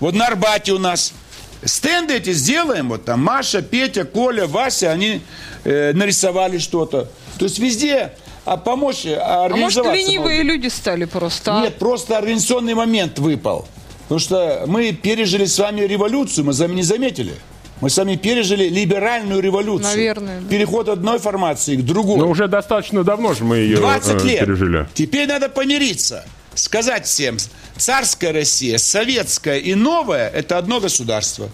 вот 0.00 0.14
на 0.14 0.26
Арбате 0.26 0.72
у 0.72 0.78
нас, 0.78 1.12
стенды 1.66 2.14
эти 2.14 2.32
сделаем. 2.32 2.88
Вот 2.88 3.04
там 3.04 3.22
Маша, 3.22 3.60
Петя, 3.60 4.06
Коля, 4.06 4.46
Вася, 4.46 4.90
они 4.90 5.20
э, 5.64 5.92
нарисовали 5.92 6.56
что-то. 6.56 7.10
То 7.38 7.44
есть 7.44 7.58
везде 7.58 8.12
а 8.46 8.56
помочь 8.56 9.04
организоваться. 9.04 9.80
А 9.80 9.84
может, 9.84 9.96
ленивые 9.96 10.38
можно. 10.38 10.52
люди 10.52 10.68
стали 10.68 11.04
просто? 11.04 11.58
А? 11.58 11.60
Нет, 11.60 11.76
просто 11.78 12.16
организационный 12.16 12.72
момент 12.72 13.18
выпал. 13.18 13.68
Потому 14.08 14.20
что 14.20 14.64
мы 14.66 14.92
пережили 14.92 15.44
с 15.44 15.58
вами 15.58 15.80
революцию, 15.82 16.44
мы 16.44 16.52
за 16.52 16.68
не 16.68 16.82
заметили. 16.82 17.34
Мы 17.80 17.90
с 17.90 17.98
вами 17.98 18.16
пережили 18.16 18.68
либеральную 18.68 19.40
революцию. 19.40 19.90
Наверное. 19.90 20.40
Да. 20.40 20.48
Переход 20.48 20.88
одной 20.88 21.18
формации 21.18 21.76
к 21.76 21.82
другой. 21.82 22.18
Но 22.18 22.28
уже 22.28 22.48
достаточно 22.48 23.04
давно 23.04 23.34
же 23.34 23.44
мы 23.44 23.58
ее 23.58 23.76
20 23.76 24.22
э, 24.22 24.26
лет. 24.26 24.40
пережили. 24.40 24.88
Теперь 24.94 25.28
надо 25.28 25.48
помириться. 25.48 26.24
Сказать 26.54 27.04
всем, 27.04 27.36
царская 27.76 28.32
Россия, 28.32 28.78
советская 28.78 29.58
и 29.58 29.74
новая– 29.74 30.28
это 30.34 30.56
одно 30.56 30.80
государство. 30.80 31.50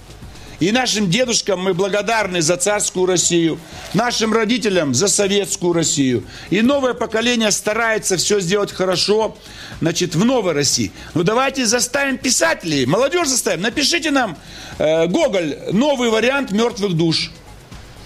И 0.63 0.71
нашим 0.71 1.11
дедушкам 1.11 1.59
мы 1.59 1.75
благодарны 1.75 2.41
за 2.41 2.57
царскую 2.57 3.07
Россию, 3.07 3.59
нашим 3.95 4.33
родителям 4.33 4.95
за 4.95 5.09
советскую 5.09 5.73
Россию. 5.73 6.23
И 6.51 6.63
новое 6.63 6.95
поколение 6.95 7.51
старается 7.51 8.17
все 8.17 8.39
сделать 8.39 8.71
хорошо, 8.71 9.37
значит, 9.81 10.15
в 10.15 10.25
новой 10.25 10.53
России. 10.53 10.93
Ну 11.15 11.25
давайте 11.25 11.67
заставим 11.67 12.17
писателей, 12.17 12.87
молодежь 12.87 13.27
заставим. 13.27 13.63
Напишите 13.63 14.13
нам, 14.13 14.39
э, 14.79 15.09
Гоголь, 15.09 15.59
новый 15.73 16.11
вариант 16.11 16.53
мертвых 16.53 16.93
душ. 16.93 17.33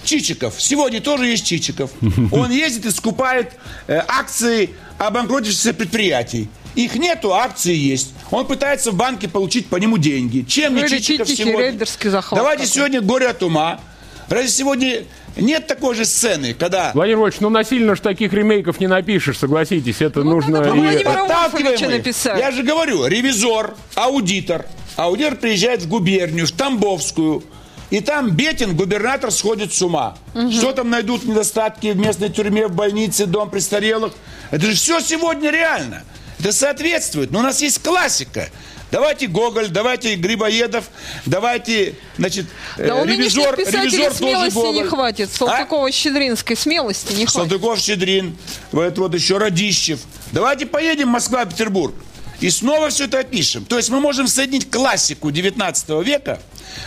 Чичиков. 0.04 0.54
Сегодня 0.56 1.02
тоже 1.02 1.26
есть 1.26 1.44
Чичиков. 1.44 1.90
Он 2.32 2.50
ездит 2.50 2.86
и 2.86 2.90
скупает 2.90 3.52
э, 3.86 4.00
акции 4.08 4.70
обанкротившихся 4.96 5.74
предприятий. 5.74 6.48
Их 6.74 6.94
нету, 6.94 7.34
а 7.34 7.44
акции 7.44 7.74
есть. 7.74 8.12
Он 8.30 8.46
пытается 8.46 8.90
в 8.90 8.94
банке 8.94 9.28
получить 9.28 9.68
по 9.68 9.76
нему 9.76 9.98
деньги. 9.98 10.42
Чем 10.42 10.74
не 10.74 10.88
Чичиков 10.88 11.28
сегодня? 11.28 11.86
Захват 12.10 12.38
Давайте 12.38 12.64
такой. 12.64 12.74
сегодня 12.74 13.00
горе 13.00 13.28
от 13.28 13.42
ума. 13.42 13.80
Разве 14.28 14.48
сегодня 14.48 15.04
нет 15.36 15.66
такой 15.66 15.94
же 15.94 16.04
сцены, 16.04 16.54
когда... 16.54 16.90
Владимир 16.94 17.18
Вольевич, 17.18 17.40
ну 17.40 17.48
насильно 17.48 17.94
же 17.94 18.02
таких 18.02 18.32
ремейков 18.32 18.80
не 18.80 18.88
напишешь, 18.88 19.38
согласитесь, 19.38 20.00
это 20.00 20.24
ну, 20.24 20.32
нужно... 20.32 20.60
Надо 20.60 20.74
и... 20.74 21.86
написать. 21.86 22.38
Я 22.38 22.50
же 22.50 22.62
говорю, 22.62 23.06
ревизор, 23.06 23.76
аудитор. 23.94 24.66
Аудитор 24.96 25.36
приезжает 25.36 25.82
в 25.82 25.88
губернию, 25.88 26.46
в 26.46 26.52
Тамбовскую, 26.52 27.44
и 27.90 28.00
там 28.00 28.30
Бетин, 28.30 28.74
губернатор, 28.74 29.30
сходит 29.30 29.72
с 29.72 29.80
ума. 29.82 30.16
Угу. 30.34 30.50
Что 30.50 30.72
там 30.72 30.90
найдут 30.90 31.24
недостатки 31.24 31.88
в 31.88 31.96
местной 31.96 32.30
тюрьме, 32.30 32.66
в 32.66 32.74
больнице, 32.74 33.26
дом 33.26 33.50
престарелых? 33.50 34.12
Это 34.50 34.66
же 34.66 34.72
все 34.72 35.00
сегодня 35.00 35.50
реально. 35.50 36.02
Это 36.38 36.52
соответствует. 36.52 37.30
Но 37.30 37.40
у 37.40 37.42
нас 37.42 37.60
есть 37.60 37.82
классика. 37.82 38.48
Давайте 38.90 39.26
Гоголь, 39.26 39.68
давайте 39.68 40.14
Грибоедов, 40.14 40.84
давайте, 41.26 41.96
значит, 42.18 42.46
да 42.78 42.94
у 42.94 43.04
ревизор, 43.04 43.58
ревизор 43.58 44.14
смелости 44.14 44.54
тоже 44.54 44.54
Гоголь. 44.54 44.74
не 44.74 44.84
хватит. 44.84 45.30
Салтыкова-Щедринской 45.32 46.54
а? 46.54 46.56
смелости 46.56 47.12
не 47.14 47.26
хватит. 47.26 47.50
Салтыков-Щедрин, 47.50 48.36
вот, 48.70 48.96
вот 48.96 49.14
еще 49.14 49.38
Радищев. 49.38 50.00
Давайте 50.30 50.66
поедем 50.66 51.08
Москва-Петербург. 51.08 51.94
И 52.40 52.50
снова 52.50 52.90
все 52.90 53.06
это 53.06 53.20
опишем. 53.20 53.64
То 53.64 53.76
есть 53.76 53.88
мы 53.88 54.00
можем 54.00 54.28
соединить 54.28 54.70
классику 54.70 55.30
19 55.30 55.88
века, 56.06 56.40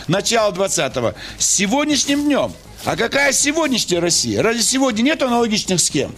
начала 0.06 0.52
20-го, 0.52 1.14
с 1.38 1.44
сегодняшним 1.46 2.24
днем. 2.24 2.54
А 2.84 2.96
какая 2.96 3.32
сегодняшняя 3.32 3.98
Россия? 3.98 4.42
Разве 4.42 4.62
сегодня 4.62 5.02
нет 5.02 5.22
аналогичных 5.22 5.80
схем, 5.80 6.14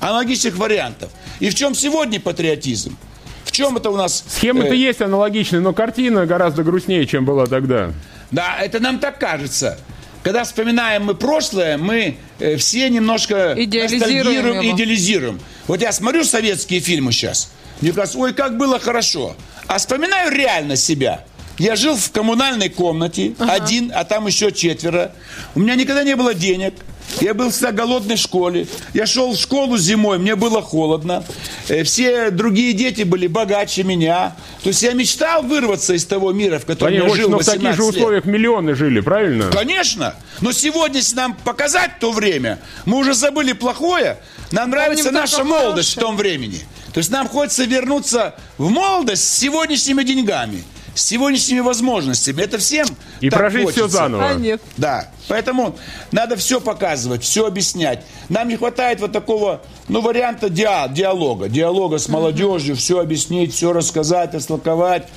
аналогичных 0.00 0.56
вариантов? 0.56 1.10
И 1.40 1.50
в 1.50 1.54
чем 1.54 1.74
сегодня 1.74 2.20
патриотизм? 2.20 2.96
В 3.44 3.52
чем 3.52 3.76
это 3.76 3.90
у 3.90 3.96
нас... 3.96 4.24
Схемы-то 4.28 4.72
э... 4.72 4.76
есть 4.76 5.00
аналогичные, 5.00 5.60
но 5.60 5.72
картина 5.72 6.26
гораздо 6.26 6.62
грустнее, 6.62 7.06
чем 7.06 7.24
была 7.24 7.46
тогда. 7.46 7.92
Да, 8.30 8.56
это 8.60 8.80
нам 8.80 8.98
так 8.98 9.18
кажется. 9.18 9.78
Когда 10.22 10.42
вспоминаем 10.44 11.04
мы 11.04 11.14
прошлое, 11.14 11.78
мы 11.78 12.16
э, 12.40 12.56
все 12.56 12.88
немножко 12.90 13.54
идеализируем, 13.56 14.74
идеализируем. 14.74 15.40
Вот 15.68 15.80
я 15.80 15.92
смотрю 15.92 16.24
советские 16.24 16.80
фильмы 16.80 17.12
сейчас, 17.12 17.52
мне 17.80 17.92
кажется, 17.92 18.18
ой, 18.18 18.34
как 18.34 18.56
было 18.56 18.80
хорошо. 18.80 19.36
А 19.68 19.78
вспоминаю 19.78 20.32
реально 20.32 20.76
себя– 20.76 21.24
я 21.58 21.76
жил 21.76 21.96
в 21.96 22.10
коммунальной 22.10 22.68
комнате, 22.68 23.34
ага. 23.38 23.52
один, 23.52 23.92
а 23.94 24.04
там 24.04 24.26
еще 24.26 24.52
четверо. 24.52 25.12
У 25.54 25.60
меня 25.60 25.74
никогда 25.74 26.02
не 26.04 26.16
было 26.16 26.34
денег. 26.34 26.74
Я 27.20 27.34
был 27.34 27.50
всегда 27.50 27.72
голодной 27.72 28.16
в 28.16 28.18
школе. 28.18 28.66
Я 28.92 29.06
шел 29.06 29.32
в 29.32 29.36
школу 29.36 29.78
зимой, 29.78 30.18
мне 30.18 30.34
было 30.34 30.60
холодно. 30.60 31.24
Э, 31.68 31.82
все 31.84 32.30
другие 32.30 32.72
дети 32.72 33.02
были 33.02 33.26
богаче 33.26 33.84
меня. 33.84 34.36
То 34.62 34.68
есть 34.68 34.82
я 34.82 34.92
мечтал 34.92 35.42
вырваться 35.42 35.94
из 35.94 36.04
того 36.04 36.32
мира, 36.32 36.58
в 36.58 36.66
котором 36.66 36.92
Понятно, 36.92 37.08
я 37.08 37.14
жил 37.14 37.30
но 37.30 37.38
в 37.38 37.44
таких 37.44 37.74
же 37.74 37.84
условиях 37.84 38.26
лет. 38.26 38.34
миллионы 38.34 38.74
жили, 38.74 39.00
правильно? 39.00 39.50
Конечно. 39.50 40.14
Но 40.40 40.52
сегодня, 40.52 40.98
если 40.98 41.16
нам 41.16 41.34
показать 41.34 42.00
то 42.00 42.12
время, 42.12 42.58
мы 42.84 42.98
уже 42.98 43.14
забыли 43.14 43.52
плохое. 43.52 44.18
Нам 44.50 44.70
нравится 44.70 45.10
наша 45.10 45.44
молодость 45.44 45.94
хорошее. 45.94 45.96
в 45.96 46.00
том 46.00 46.16
времени. 46.16 46.60
То 46.92 46.98
есть 46.98 47.10
нам 47.10 47.28
хочется 47.28 47.64
вернуться 47.64 48.34
в 48.58 48.68
молодость 48.68 49.24
с 49.24 49.38
сегодняшними 49.38 50.02
деньгами– 50.02 50.64
с 50.96 51.02
сегодняшними 51.02 51.60
возможностями. 51.60 52.42
Это 52.42 52.58
всем 52.58 52.86
И 53.20 53.28
прожить 53.28 53.64
хочется. 53.64 53.88
все 53.88 53.98
заново. 53.98 54.28
А 54.30 54.34
нет. 54.34 54.62
Да. 54.76 55.10
Поэтому 55.28 55.76
надо 56.10 56.36
все 56.36 56.60
показывать, 56.60 57.22
все 57.22 57.46
объяснять. 57.46 58.02
Нам 58.28 58.48
не 58.48 58.56
хватает 58.56 59.00
вот 59.00 59.12
такого, 59.12 59.60
ну, 59.88 60.00
варианта 60.00 60.48
диа, 60.48 60.88
диалога. 60.88 61.48
Диалога 61.48 61.98
с 61.98 62.08
молодежью, 62.08 62.74
mm-hmm. 62.74 62.78
все 62.78 63.00
объяснить, 63.00 63.52
все 63.52 63.72
рассказать, 63.72 64.34
растолковать. 64.34 65.08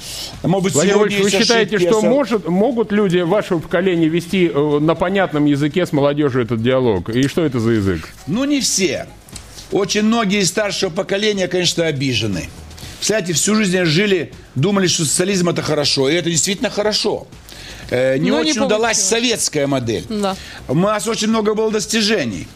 Может 0.44 0.63
быть, 0.65 0.74
Владимир 0.74 1.08
Ильич, 1.08 1.24
вы 1.24 1.30
считаете, 1.30 1.78
ошибки, 1.78 1.92
что 1.92 2.02
может, 2.02 2.48
могут 2.48 2.92
люди 2.92 3.20
вашего 3.20 3.60
поколения 3.60 4.10
вести 4.10 4.52
э, 4.54 4.80
на 4.80 4.96
понятном 4.96 5.46
языке 5.46 5.86
с 5.86 5.94
молодежью 5.94 6.44
этот 6.44 6.62
диалог? 6.62 7.10
И 7.10 7.28
что 7.28 7.46
это 7.46 7.60
за 7.60 7.72
язык? 7.72 8.10
Ну, 8.28 8.44
не 8.44 8.60
все. 8.60 9.08
Очень 9.72 10.04
многие 10.04 10.42
из 10.42 10.50
старшего 10.50 10.89
поколения, 10.89 11.48
конечно, 11.48 11.86
обижены. 11.86 12.50
Кстати, 13.00 13.32
всю 13.32 13.56
жизнь 13.56 13.84
жили, 13.86 14.34
думали, 14.56 14.88
что 14.88 15.06
социализм 15.06 15.50
это 15.50 15.62
хорошо. 15.62 16.10
И 16.10 16.14
это 16.14 16.30
действительно 16.30 16.70
хорошо. 16.70 17.28
Э, 17.90 18.18
не 18.18 18.30
Но 18.30 18.38
очень 18.38 18.54
не 18.54 18.60
удалась 18.60 19.02
советская 19.02 19.68
модель. 19.68 20.06
Да. 20.10 20.36
У 20.68 20.76
нас 20.76 21.08
очень 21.08 21.28
много 21.30 21.56
было 21.56 21.72
достижений. 21.72 22.48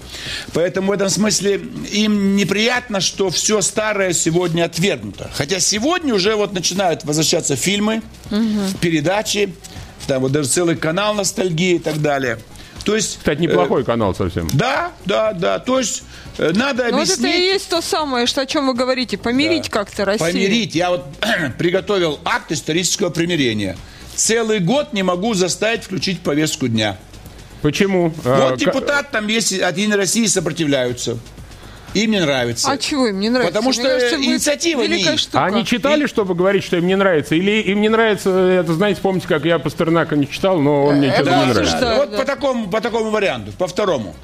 Поэтому 0.54 0.90
в 0.90 0.92
этом 0.92 1.10
смысле 1.10 1.62
им 1.92 2.36
неприятно, 2.36 3.02
что 3.02 3.30
все 3.30 3.62
старое 3.62 4.14
сегодня 4.14 4.66
отвергнуто. 4.66 5.32
Хотя 5.34 5.60
сегодня 5.60 6.14
уже 6.14 6.36
вот 6.36 6.54
начинают 6.54 7.04
возвращаться 7.04 7.56
фильмы, 7.56 8.02
угу. 8.30 8.78
передачи, 8.80 9.54
там 10.08 10.22
вот 10.22 10.32
даже 10.32 10.50
целый 10.50 10.76
канал 10.76 11.14
ностальгии 11.16 11.76
и 11.76 11.80
так 11.80 12.02
далее. 12.02 12.38
То 12.84 12.96
есть, 12.96 13.18
Кстати, 13.20 13.40
неплохой 13.40 13.82
э, 13.82 13.86
канал 13.86 14.14
совсем. 14.14 14.50
Да, 14.54 14.92
да, 15.06 15.34
да. 15.34 15.60
То 15.60 15.80
есть 15.80 16.04
э, 16.38 16.52
надо 16.54 16.84
Но 16.84 16.98
объяснить... 16.98 17.20
вот 17.20 17.28
это 17.28 17.38
и 17.38 17.42
есть 17.42 17.70
то 17.70 17.82
самое, 17.82 18.26
что, 18.28 18.42
о 18.42 18.46
чем 18.46 18.68
вы 18.68 18.74
говорите. 18.74 19.18
Помирить 19.18 19.66
да. 19.66 19.70
как-то 19.70 20.06
Россию. 20.06 20.32
Помирить. 20.32 20.76
Я 20.76 20.92
вот 20.92 21.06
приготовил 21.58 22.20
акт 22.26 22.52
исторического 22.52 23.10
примирения. 23.10 23.78
Целый 24.16 24.60
год 24.60 24.94
не 24.94 25.04
могу 25.04 25.34
заставить 25.34 25.84
включить 25.84 26.20
повестку 26.20 26.68
дня. 26.68 26.98
Почему? 27.62 28.10
Вот 28.10 28.54
а, 28.54 28.56
депутат 28.58 29.12
там 29.12 29.28
есть 29.28 29.54
от 29.54 29.78
Единой 29.78 29.96
России 29.96 30.26
сопротивляются. 30.26 31.18
Им 31.94 32.12
не 32.12 32.20
нравится. 32.20 32.72
А 32.72 32.78
чего 32.78 33.08
им 33.08 33.20
не 33.20 33.30
нравится? 33.30 33.54
Потому 33.54 33.74
что 33.74 33.84
кажется, 33.84 34.16
инициатива 34.16 34.84
не 34.84 35.18
штука. 35.18 35.46
Они 35.46 35.66
читали, 35.66 36.06
чтобы 36.08 36.36
говорить, 36.36 36.64
что 36.64 36.78
им 36.78 36.88
не 36.88 36.96
нравится? 36.96 37.36
Или 37.36 37.62
им 37.62 37.82
не 37.82 37.90
нравится, 37.90 38.30
это, 38.30 38.74
знаете, 38.74 39.02
помните, 39.02 39.28
как 39.28 39.46
я 39.46 39.60
Пастернака 39.60 40.16
не 40.16 40.30
читал, 40.30 40.60
но 40.60 40.86
он 40.86 40.96
мне 40.98 41.12
что-то 41.12 41.30
да, 41.30 41.46
не 41.46 41.54
нравится. 41.54 41.80
Да, 41.80 41.96
вот 41.98 42.12
да. 42.12 42.18
По, 42.18 42.26
такому, 42.26 42.68
по 42.70 42.82
такому 42.82 43.10
варианту, 43.10 43.52
по 43.58 43.68
второму. 43.68 44.16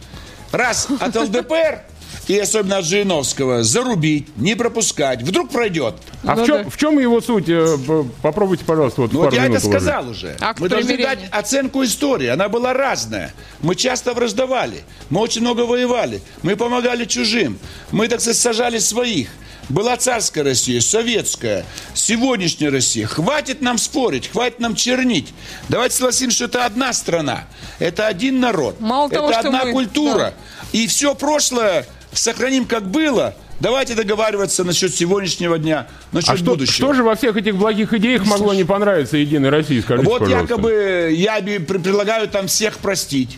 Раз 0.52 0.88
от 1.00 1.16
ЛДПР 1.16 1.84
и 2.30 2.38
особенно 2.38 2.78
от 2.78 2.86
Жириновского, 2.86 3.63
зарубить, 3.63 4.28
не 4.38 4.54
пропускать. 4.56 5.24
Вдруг 5.24 5.50
пройдет. 5.50 5.96
А 6.24 6.36
Ну 6.36 6.44
в, 6.44 6.46
чем, 6.46 6.63
да. 6.63 6.70
в 6.70 6.78
чем 6.78 7.00
его 7.00 7.22
суть? 7.22 7.46
Э, 7.50 7.76
Попробуйте, 8.22 8.63
пожалуйста, 8.65 9.02
вот 9.02 9.12
Ну, 9.13 9.20
пару 9.22 9.32
вот 9.32 9.36
я 9.36 9.46
это 9.46 9.52
уложить. 9.54 9.70
сказал 9.72 10.10
уже. 10.10 10.38
Акт 10.39 10.60
Мы 10.60 10.70
должны 10.70 10.96
дать 10.96 11.22
оценку 11.32 11.84
истории. 11.84 12.28
Она 12.28 12.48
была 12.48 12.74
разная. 12.74 13.34
Мы 13.62 13.74
часто 13.76 14.13
враждовали. 14.13 14.84
Мы 15.10 15.22
очень 15.22 15.42
много 15.42 15.62
воевали. 15.62 16.22
Мы 16.44 16.56
помогали 16.56 17.06
чужим. 17.06 17.58
Мы, 17.92 18.08
так 18.08 18.22
сказать, 18.22 18.38
сажали 18.38 18.78
своих. 18.78 19.30
Была 19.68 19.98
царская 19.98 20.44
Россия, 20.44 20.82
советская, 20.82 21.65
сегодняшняя 21.96 22.70
Россия. 22.70 23.08
Хватит 23.08 23.62
нам 23.62 23.80
спорить, 23.80 24.28
хватит 24.32 24.60
нам 24.60 24.76
чернить. 24.76 25.34
Давайте 25.68 25.96
согласимся, 25.96 26.36
что 26.36 26.46
это 26.46 26.65
одна 26.65 26.92
страна, 26.94 27.46
это 27.80 28.08
один 28.08 28.39
народ, 28.39 28.80
Мало 28.80 29.08
это 29.08 29.15
того, 29.18 29.32
что 29.32 29.39
одна 29.42 29.65
мы- 29.65 29.72
культура. 29.72 30.34
И 30.72 30.88
все 30.88 31.13
прошлое 31.13 31.86
сохраним 32.13 32.65
как 32.65 32.89
было. 32.89 33.36
Давайте 33.60 33.93
договариваться 33.93 34.63
насчет 34.63 34.95
сегодняшнего 34.95 35.58
дня, 35.60 35.88
насчет 36.13 36.30
А 36.30 36.38
что, 36.38 36.45
будущего. 36.45 36.74
что 36.74 36.93
же 36.93 37.04
во 37.04 37.15
всех 37.15 37.36
этих 37.36 37.58
благих 37.58 37.93
идеях 37.93 38.26
могло 38.26 38.54
не 38.54 38.63
понравиться 38.63 39.17
Единой 39.17 39.50
России? 39.50 39.82
Скажите, 39.82 40.08
Вот 40.10 40.19
пожалуйста. 40.19 40.54
якобы 40.54 41.13
я 41.15 41.41
предлагаю 41.41 42.30
там 42.30 42.48
всех 42.48 42.78
простить. 42.78 43.38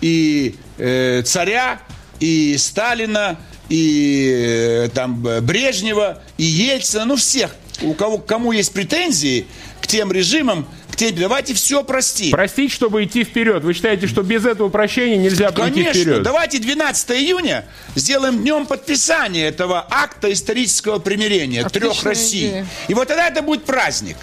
И 0.00 0.56
э, 0.78 1.22
царя, 1.24 1.80
и 2.18 2.56
Сталина, 2.58 3.38
и 3.68 4.84
э, 4.86 4.88
там 4.92 5.24
э, 5.26 5.40
Брежнева, 5.40 6.20
и 6.36 6.44
Ельцина, 6.44 7.04
ну 7.04 7.16
всех, 7.16 7.54
у 7.82 7.94
кого, 7.94 8.18
кому 8.18 8.50
есть 8.52 8.72
претензии 8.72 9.46
к 9.80 9.86
тем 9.86 10.10
режимам, 10.10 10.66
тем, 11.00 11.14
давайте 11.14 11.54
все 11.54 11.82
простим. 11.82 12.30
Простить, 12.32 12.70
чтобы 12.72 13.04
идти 13.04 13.24
вперед. 13.24 13.64
Вы 13.64 13.72
считаете, 13.72 14.06
что 14.06 14.22
без 14.22 14.44
этого 14.44 14.68
прощения 14.68 15.16
нельзя 15.16 15.50
пойти 15.50 15.82
Конечно, 15.82 16.02
вперед? 16.02 16.22
давайте 16.22 16.58
12 16.58 17.10
июня 17.12 17.64
сделаем 17.94 18.38
днем 18.40 18.66
подписания 18.66 19.46
этого 19.48 19.86
акта 19.90 20.30
исторического 20.30 20.98
примирения 20.98 21.66
трех 21.68 21.92
Отличная 21.92 22.12
Россий. 22.12 22.48
идея. 22.48 22.66
И 22.88 22.94
вот 22.94 23.08
тогда 23.08 23.28
это 23.28 23.40
будет 23.40 23.64
праздник. 23.64 24.18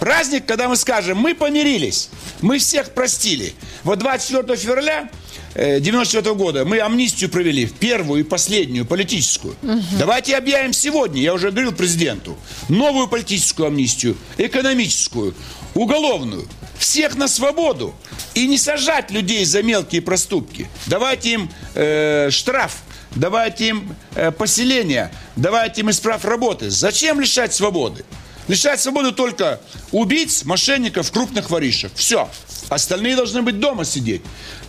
Праздник, 0.00 0.46
когда 0.46 0.68
мы 0.68 0.76
скажем, 0.76 1.18
мы 1.18 1.34
помирились, 1.34 2.08
мы 2.40 2.58
всех 2.58 2.90
простили. 2.90 3.52
Вот 3.82 3.98
24 3.98 4.56
февраля 4.56 5.10
94 5.54 6.34
года 6.34 6.64
мы 6.64 6.80
амнистию 6.80 7.30
провели, 7.30 7.66
первую 7.66 8.20
и 8.20 8.24
последнюю 8.24 8.84
политическую. 8.84 9.56
Давайте 9.98 10.36
объявим 10.36 10.72
сегодня, 10.72 11.22
я 11.22 11.34
уже 11.34 11.50
говорил 11.50 11.72
президенту, 11.72 12.36
новую 12.68 13.08
политическую 13.08 13.68
амнистию, 13.68 14.16
экономическую, 14.36 15.34
уголовную. 15.74 16.48
Всех 16.78 17.14
на 17.14 17.28
свободу. 17.28 17.94
И 18.34 18.46
не 18.46 18.58
сажать 18.58 19.10
людей 19.10 19.44
за 19.44 19.62
мелкие 19.62 20.02
проступки. 20.02 20.68
Давайте 20.86 21.30
им 21.30 21.50
э, 21.74 22.30
штраф, 22.30 22.82
давайте 23.14 23.68
им 23.68 23.96
э, 24.16 24.32
поселение, 24.32 25.12
давайте 25.36 25.82
им 25.82 25.90
исправ 25.90 26.24
работы. 26.24 26.70
Зачем 26.70 27.20
лишать 27.20 27.54
свободы? 27.54 28.04
Лишать 28.48 28.80
свободы 28.80 29.12
только 29.12 29.60
убийц, 29.92 30.44
мошенников, 30.44 31.10
крупных 31.10 31.48
воришек. 31.50 31.92
Все. 31.94 32.28
Остальные 32.68 33.16
должны 33.16 33.42
быть 33.42 33.60
дома 33.60 33.84
сидеть. 33.84 34.22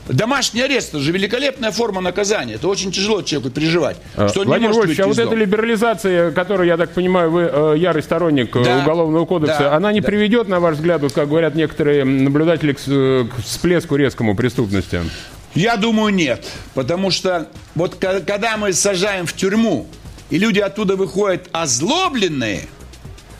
Домашний 0.07 0.61
арест 0.61 0.89
это 0.89 0.99
же 0.99 1.11
великолепная 1.11 1.71
форма 1.71 1.99
наказания. 1.99 2.55
Это 2.55 2.67
очень 2.67 2.91
тяжело 2.91 3.21
человеку 3.23 3.51
переживать. 3.51 3.97
А, 4.15 4.27
что 4.27 4.41
не 4.41 4.47
Владимир 4.47 4.69
может 4.69 4.85
Вольфович, 4.85 4.99
а 4.99 5.07
вот 5.07 5.17
эта 5.17 5.35
либерализация, 5.35 6.31
которую, 6.31 6.67
я 6.67 6.77
так 6.77 6.91
понимаю, 6.91 7.31
вы 7.31 7.49
э, 7.51 7.75
ярый 7.77 8.03
сторонник 8.03 8.55
э, 8.55 8.63
Да, 8.63 8.79
Уголовного 8.79 9.25
кодекса, 9.25 9.59
да, 9.59 9.75
она 9.75 9.91
не 9.91 10.01
да. 10.01 10.07
приведет, 10.07 10.47
на 10.47 10.59
ваш 10.59 10.75
взгляд, 10.75 11.01
вот 11.01 11.13
как 11.13 11.27
говорят 11.29 11.55
некоторые 11.55 12.05
наблюдатели, 12.05 12.73
к, 12.73 12.79
э, 12.85 13.25
к 13.25 13.41
всплеску 13.43 13.95
резкому 13.95 14.35
преступности? 14.35 15.01
Я 15.55 15.77
думаю, 15.77 16.13
нет. 16.13 16.45
Потому 16.75 17.09
что 17.09 17.47
вот 17.73 17.95
когда 17.95 18.57
мы 18.57 18.73
сажаем 18.73 19.25
в 19.25 19.33
тюрьму, 19.33 19.87
и 20.29 20.37
люди 20.37 20.59
оттуда 20.59 20.95
выходят 20.95 21.47
озлобленные, 21.51 22.67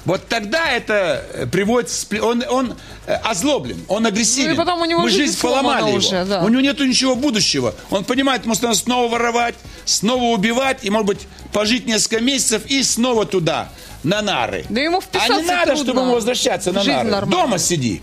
вот 0.06 0.28
тогда 0.28 0.72
это 0.72 1.48
приводит... 1.52 1.90
Он, 2.22 2.44
он 2.50 2.76
э, 3.08 3.14
озлоблен, 3.16 3.78
он 3.88 4.06
агрессивен. 4.06 4.50
Ну 4.50 4.54
и 4.54 4.58
потом 4.58 4.82
у 4.82 4.86
него 4.86 5.02
Мы 5.02 5.10
жизнь 5.10 5.40
поломали 5.42 5.88
его. 5.88 5.98
уже, 5.98 6.26
да. 6.26 6.42
У 6.44 6.50
него 6.50 6.62
нет 6.62 6.80
ничего 6.80 7.16
будущего. 7.16 7.74
Он 7.90 8.04
понимает, 8.04 8.46
ему 8.46 8.54
надо 8.62 8.76
снова 8.76 9.12
воровать, 9.12 9.56
снова 9.86 10.36
убивать, 10.36 10.80
и, 10.84 10.90
может 10.90 11.08
быть, 11.08 11.28
пожить 11.52 11.88
несколько 11.88 12.22
месяцев 12.22 12.64
и 12.68 12.84
снова 12.84 13.26
туда, 13.26 13.70
на 14.04 14.22
нары. 14.22 14.66
Да 14.70 14.80
ему 14.80 15.00
а 15.00 15.02
вписаться 15.02 15.42
не 15.42 15.48
надо, 15.48 15.72
трудно. 15.72 15.84
чтобы 15.84 16.02
ему 16.02 16.14
возвращаться 16.14 16.72
на 16.72 16.82
Жизнь 16.82 16.96
нары. 16.96 17.10
нормальная. 17.10 17.44
Дома 17.44 17.58
сиди. 17.58 18.02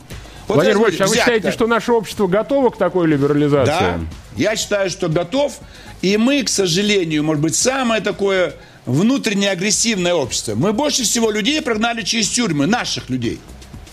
Вот 0.48 0.56
Владимир 0.56 0.78
Вольфович, 0.78 1.00
а 1.00 1.06
вы 1.06 1.16
считаете, 1.16 1.50
что 1.52 1.66
наше 1.68 1.92
общество 1.92 2.26
готово 2.26 2.70
к 2.70 2.76
такой 2.76 3.06
либерализации? 3.06 3.70
Да, 3.70 4.00
я 4.36 4.56
считаю, 4.56 4.90
что 4.90 5.08
готов. 5.08 5.58
И 6.02 6.16
мы, 6.16 6.42
к 6.42 6.48
сожалению, 6.48 7.22
может 7.22 7.40
быть, 7.40 7.54
самое 7.54 8.02
такое 8.02 8.54
внутренне 8.86 9.50
агрессивное 9.50 10.14
общество. 10.14 10.54
Мы 10.54 10.72
больше 10.72 11.04
всего 11.04 11.30
людей 11.30 11.60
прогнали 11.62 12.02
через 12.02 12.28
тюрьмы, 12.28 12.66
наших 12.66 13.10
людей. 13.10 13.38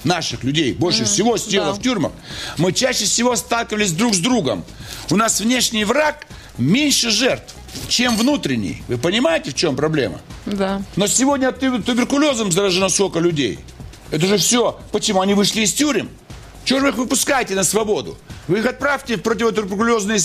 Наших 0.04 0.43
людей 0.43 0.73
больше 0.73 1.04
всего 1.04 1.38
сидело 1.38 1.67
да. 1.67 1.73
в 1.73 1.82
тюрьмах. 1.82 2.13
Мы 2.58 2.71
чаще 2.71 3.04
всего 3.04 3.36
сталкивались 3.36 3.91
друг 3.91 4.15
с 4.15 4.19
другом. 4.19 4.63
У 5.12 5.17
нас 5.17 5.41
внешний 5.41 5.84
враг 5.84 6.25
меньше 6.58 7.10
жертв, 7.10 7.54
чем 7.89 8.15
внутренний. 8.15 8.82
Вы 8.88 8.97
понимаете, 8.97 9.52
в 9.52 9.56
чем 9.56 9.75
проблема? 9.75 10.21
Да. 10.45 10.82
Но 10.95 11.08
сегодня 11.08 11.52
ту- 11.52 11.82
туберкулезом 11.82 12.52
заражено 12.52 12.88
сколько 12.88 13.19
людей. 13.19 13.60
Это 14.10 14.25
же 14.25 14.38
все. 14.38 14.80
Почему? 14.91 15.21
Они 15.21 15.34
вышли 15.34 15.62
из 15.62 15.73
тюрем. 15.73 16.10
Чего 16.63 16.80
же 16.80 16.86
вы 16.86 16.91
их 16.91 16.97
выпускаете 16.97 17.56
на 17.56 17.63
свободу? 17.63 18.17
Вы 18.47 18.60
их 18.60 18.65
отправьте 18.65 19.17
в 19.17 19.21
противотуберкулезные 19.21 20.19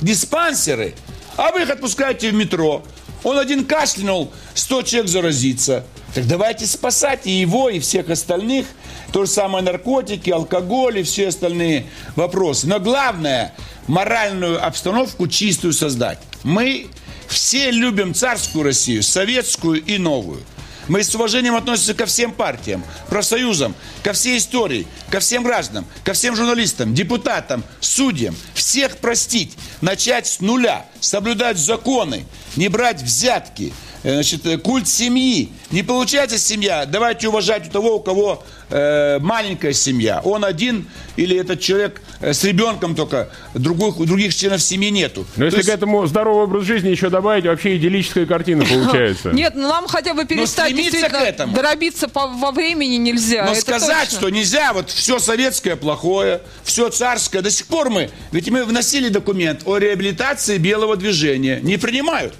диспансеры, 0.00 0.94
а 1.36 1.52
вы 1.52 1.62
их 1.62 1.70
отпускаете 1.70 2.30
в 2.30 2.34
метро. 2.34 2.82
Он 3.24 3.38
один 3.38 3.64
кашлянул, 3.64 4.32
100 4.54 4.82
человек 4.82 5.10
заразится. 5.10 5.84
Так 6.14 6.26
давайте 6.26 6.66
спасать 6.66 7.26
и 7.26 7.30
его, 7.30 7.68
и 7.68 7.80
всех 7.80 8.10
остальных. 8.10 8.66
То 9.12 9.24
же 9.24 9.30
самое 9.30 9.64
наркотики, 9.64 10.30
алкоголь 10.30 10.98
и 10.98 11.02
все 11.02 11.28
остальные 11.28 11.86
вопросы. 12.16 12.66
Но 12.66 12.80
главное, 12.80 13.54
моральную 13.86 14.64
обстановку 14.64 15.26
чистую 15.28 15.72
создать. 15.72 16.18
Мы 16.44 16.86
все 17.26 17.70
любим 17.70 18.14
царскую 18.14 18.64
Россию, 18.64 19.02
советскую 19.02 19.82
и 19.82 19.98
новую. 19.98 20.42
Мы 20.88 21.04
с 21.04 21.14
уважением 21.14 21.54
относимся 21.54 21.94
ко 21.94 22.06
всем 22.06 22.32
партиям, 22.32 22.82
профсоюзам, 23.08 23.74
ко 24.02 24.14
всей 24.14 24.38
истории, 24.38 24.86
ко 25.10 25.20
всем 25.20 25.42
гражданам, 25.42 25.86
ко 26.02 26.14
всем 26.14 26.34
журналистам, 26.34 26.94
депутатам, 26.94 27.62
судьям. 27.80 28.34
Всех 28.54 28.96
простить, 28.96 29.56
начать 29.82 30.26
с 30.26 30.40
нуля, 30.40 30.86
соблюдать 31.00 31.58
законы, 31.58 32.24
не 32.56 32.68
брать 32.68 33.02
взятки, 33.02 33.72
значит, 34.14 34.46
э, 34.46 34.58
культ 34.58 34.88
семьи. 34.88 35.50
Не 35.70 35.82
получается 35.82 36.38
семья, 36.38 36.86
давайте 36.86 37.28
уважать 37.28 37.68
у 37.68 37.70
того, 37.70 37.96
у 37.96 38.00
кого 38.00 38.42
э, 38.70 39.18
маленькая 39.20 39.72
семья. 39.72 40.20
Он 40.24 40.44
один 40.44 40.88
или 41.16 41.36
этот 41.36 41.60
человек 41.60 42.00
э, 42.20 42.32
с 42.32 42.42
ребенком 42.44 42.94
только, 42.94 43.30
других, 43.54 43.96
других 44.06 44.34
членов 44.34 44.62
семьи 44.62 44.90
нету. 44.90 45.26
Но 45.36 45.44
если 45.44 45.56
То 45.56 45.60
есть- 45.60 45.70
к 45.70 45.74
этому 45.74 46.06
здоровый 46.06 46.44
образ 46.44 46.64
жизни 46.64 46.88
еще 46.88 47.10
добавить, 47.10 47.44
вообще 47.44 47.76
идиллическая 47.76 48.26
картина 48.26 48.64
получается. 48.68 49.30
Нет, 49.30 49.54
ну 49.56 49.68
нам 49.68 49.86
хотя 49.86 50.14
бы 50.14 50.24
перестать 50.24 50.74
действительно 50.74 51.18
к 51.20 51.22
этому. 51.22 51.54
дробиться 51.54 52.08
по- 52.08 52.28
во 52.28 52.50
времени 52.52 52.96
нельзя. 52.96 53.44
Но 53.44 53.52
это 53.52 53.60
сказать, 53.60 54.04
точно. 54.10 54.18
что 54.18 54.28
нельзя, 54.30 54.72
вот 54.72 54.90
все 54.90 55.18
советское 55.18 55.76
плохое, 55.76 56.40
все 56.64 56.88
царское, 56.88 57.42
до 57.42 57.50
сих 57.50 57.66
пор 57.66 57.90
мы, 57.90 58.10
ведь 58.32 58.48
мы 58.50 58.64
вносили 58.64 59.08
документ 59.08 59.62
о 59.66 59.76
реабилитации 59.78 60.58
белого 60.58 60.96
движения, 60.96 61.60
не 61.62 61.76
принимают. 61.76 62.34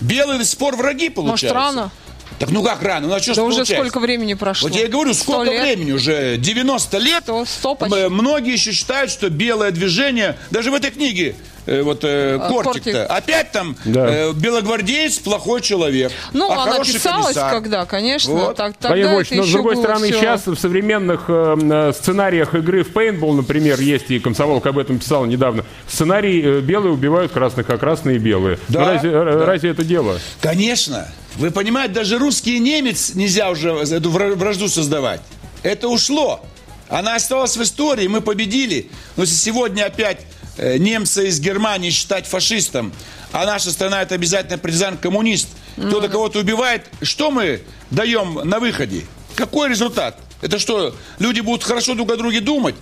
Белые 0.00 0.38
до 0.38 0.44
сих 0.44 0.58
пор 0.58 0.76
враги 0.76 1.08
получаются. 1.10 1.54
рано? 1.54 1.90
Так 2.40 2.50
ну 2.52 2.62
как 2.64 2.82
рано? 2.82 3.06
Ну 3.06 3.14
а 3.14 3.20
что 3.20 3.34
Да 3.34 3.42
уже 3.44 3.56
получается? 3.58 3.74
сколько 3.74 4.00
времени 4.00 4.32
прошло? 4.34 4.68
Вот 4.68 4.76
я 4.76 4.86
и 4.86 4.88
говорю, 4.88 5.12
сколько 5.12 5.50
лет? 5.50 5.60
времени 5.62 5.92
уже? 5.92 6.38
90 6.38 6.96
лет. 6.98 7.22
Сто- 7.24 7.44
сто 7.44 7.74
почти. 7.74 7.98
М, 7.98 8.14
Многие 8.14 8.54
еще 8.54 8.72
считают, 8.72 9.10
что 9.10 9.28
белое 9.28 9.70
движение, 9.72 10.36
даже 10.50 10.70
в 10.70 10.74
этой 10.74 10.90
книге, 10.90 11.36
э, 11.66 11.82
вот 11.82 12.02
э, 12.02 12.38
А, 12.40 12.48
Кортик-то, 12.48 12.90
Кортик. 12.92 13.10
опять 13.10 13.52
там 13.52 13.76
Да. 13.84 14.06
э, 14.08 14.32
белогвардеец 14.32 15.18
плохой 15.18 15.60
человек. 15.60 16.12
Ну, 16.32 16.50
а 16.50 16.62
она 16.64 16.78
писалась 16.82 17.24
комиссар. 17.26 17.50
когда, 17.52 17.84
конечно. 17.84 18.32
Вот. 18.32 18.56
Так, 18.56 18.74
тогда 18.78 18.96
Владимир 18.96 19.20
это 19.20 19.34
но 19.36 19.42
с 19.44 19.50
другой 19.52 19.74
было 19.74 19.82
стороны, 19.82 20.06
всё. 20.10 20.18
сейчас 20.20 20.46
в 20.46 20.56
современных 20.56 21.24
э, 21.28 21.56
э, 21.60 21.92
сценариях 21.92 22.54
игры 22.54 22.84
в 22.84 22.92
пейнтбол, 22.94 23.34
например, 23.34 23.78
есть 23.80 24.10
и 24.10 24.18
комсомолка 24.18 24.70
об 24.70 24.78
этом 24.78 24.98
писала 24.98 25.26
недавно. 25.26 25.66
Сценарий 25.86 26.40
э, 26.42 26.60
белые 26.60 26.92
убивают 26.94 27.32
красных, 27.32 27.68
а 27.68 27.76
красные 27.76 28.18
белые. 28.18 28.58
Да, 28.68 28.80
Но 28.80 28.86
разве, 28.94 29.10
э, 29.10 29.12
да. 29.12 29.44
разве 29.44 29.70
это 29.70 29.84
дело? 29.84 30.18
Конечно. 30.40 31.06
Вы 31.36 31.50
понимаете, 31.50 31.94
даже 31.94 32.18
русский 32.18 32.56
и 32.56 32.58
немец 32.58 33.12
нельзя 33.14 33.50
уже 33.50 33.70
эту 33.70 34.10
вра- 34.10 34.34
вражду 34.34 34.68
создавать. 34.68 35.20
Это 35.62 35.88
ушло. 35.88 36.44
Она 36.88 37.14
осталась 37.14 37.56
в 37.56 37.62
истории, 37.62 38.06
мы 38.08 38.20
победили. 38.20 38.90
Но 39.16 39.22
если 39.22 39.36
сегодня 39.36 39.84
опять 39.84 40.22
э, 40.56 40.76
немца 40.78 41.22
из 41.22 41.38
Германии 41.40 41.90
считать 41.90 42.26
фашистом, 42.26 42.92
а 43.32 43.46
наша 43.46 43.70
страна 43.70 44.02
это 44.02 44.16
обязательно 44.16 44.58
партизан-коммунист, 44.58 45.48
кто-то 45.76 46.08
кого-то 46.08 46.40
убивает, 46.40 46.88
что 47.00 47.30
мы 47.30 47.62
даем 47.90 48.34
на 48.44 48.58
выходе? 48.58 49.06
Какой 49.36 49.68
результат? 49.68 50.18
Это 50.40 50.58
что, 50.58 50.94
люди 51.18 51.40
будут 51.40 51.64
хорошо 51.64 51.94
друг 51.94 52.10
о 52.12 52.16
друге 52.16 52.40
думать? 52.40 52.74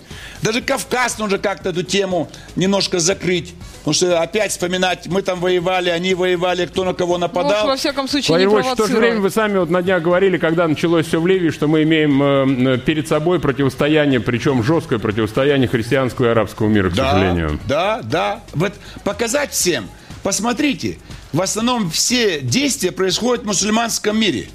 Даже 0.43 0.61
Кавказ 0.61 1.19
нужно 1.19 1.39
как-то 1.39 1.71
эту 1.71 1.83
тему 1.83 2.31
немножко 2.57 3.01
закрыть. 3.01 3.55
Потому 3.79 3.95
что 3.95 4.21
опять 4.21 4.53
вспоминать, 4.53 5.07
мы 5.07 5.23
там 5.23 5.41
воевали, 5.41 5.89
они 5.89 6.15
воевали, 6.15 6.67
кто 6.67 6.85
на 6.85 6.95
кого 6.95 7.19
нападал. 7.19 7.63
Ну, 7.65 7.71
во 7.71 7.77
всяком 7.77 8.07
случае, 8.07 8.29
Владимир 8.29 8.63
не 8.63 8.75
в 8.75 8.77
то 8.77 8.87
же 8.87 8.97
время 8.97 9.21
вы 9.21 9.31
сами 9.31 9.59
вот 9.59 9.71
на 9.71 9.83
днях 9.83 10.03
говорили, 10.03 10.37
когда 10.37 10.69
началось 10.69 11.07
все 11.07 11.21
в 11.21 11.27
Ливии, 11.27 11.51
что 11.51 11.69
мы 11.69 11.83
имеем 11.83 12.69
э, 12.69 12.79
перед 12.79 13.09
собой 13.09 13.41
противостояние, 13.41 14.21
причем 14.21 14.63
жесткое 14.63 14.99
противостояние 14.99 15.69
христианского 15.69 16.27
и 16.27 16.29
арабского 16.29 16.69
мира, 16.69 16.91
к 16.91 16.95
да, 16.95 17.13
сожалению. 17.13 17.59
Да, 17.67 18.01
да. 18.03 18.41
Вот 18.53 18.75
показать 19.05 19.53
всем. 19.53 19.89
Посмотрите, 20.23 20.99
в 21.33 21.41
основном 21.41 21.91
все 21.91 22.41
действия 22.41 22.93
происходят 22.93 23.45
в 23.45 23.47
мусульманском 23.47 24.19
мире. 24.19 24.49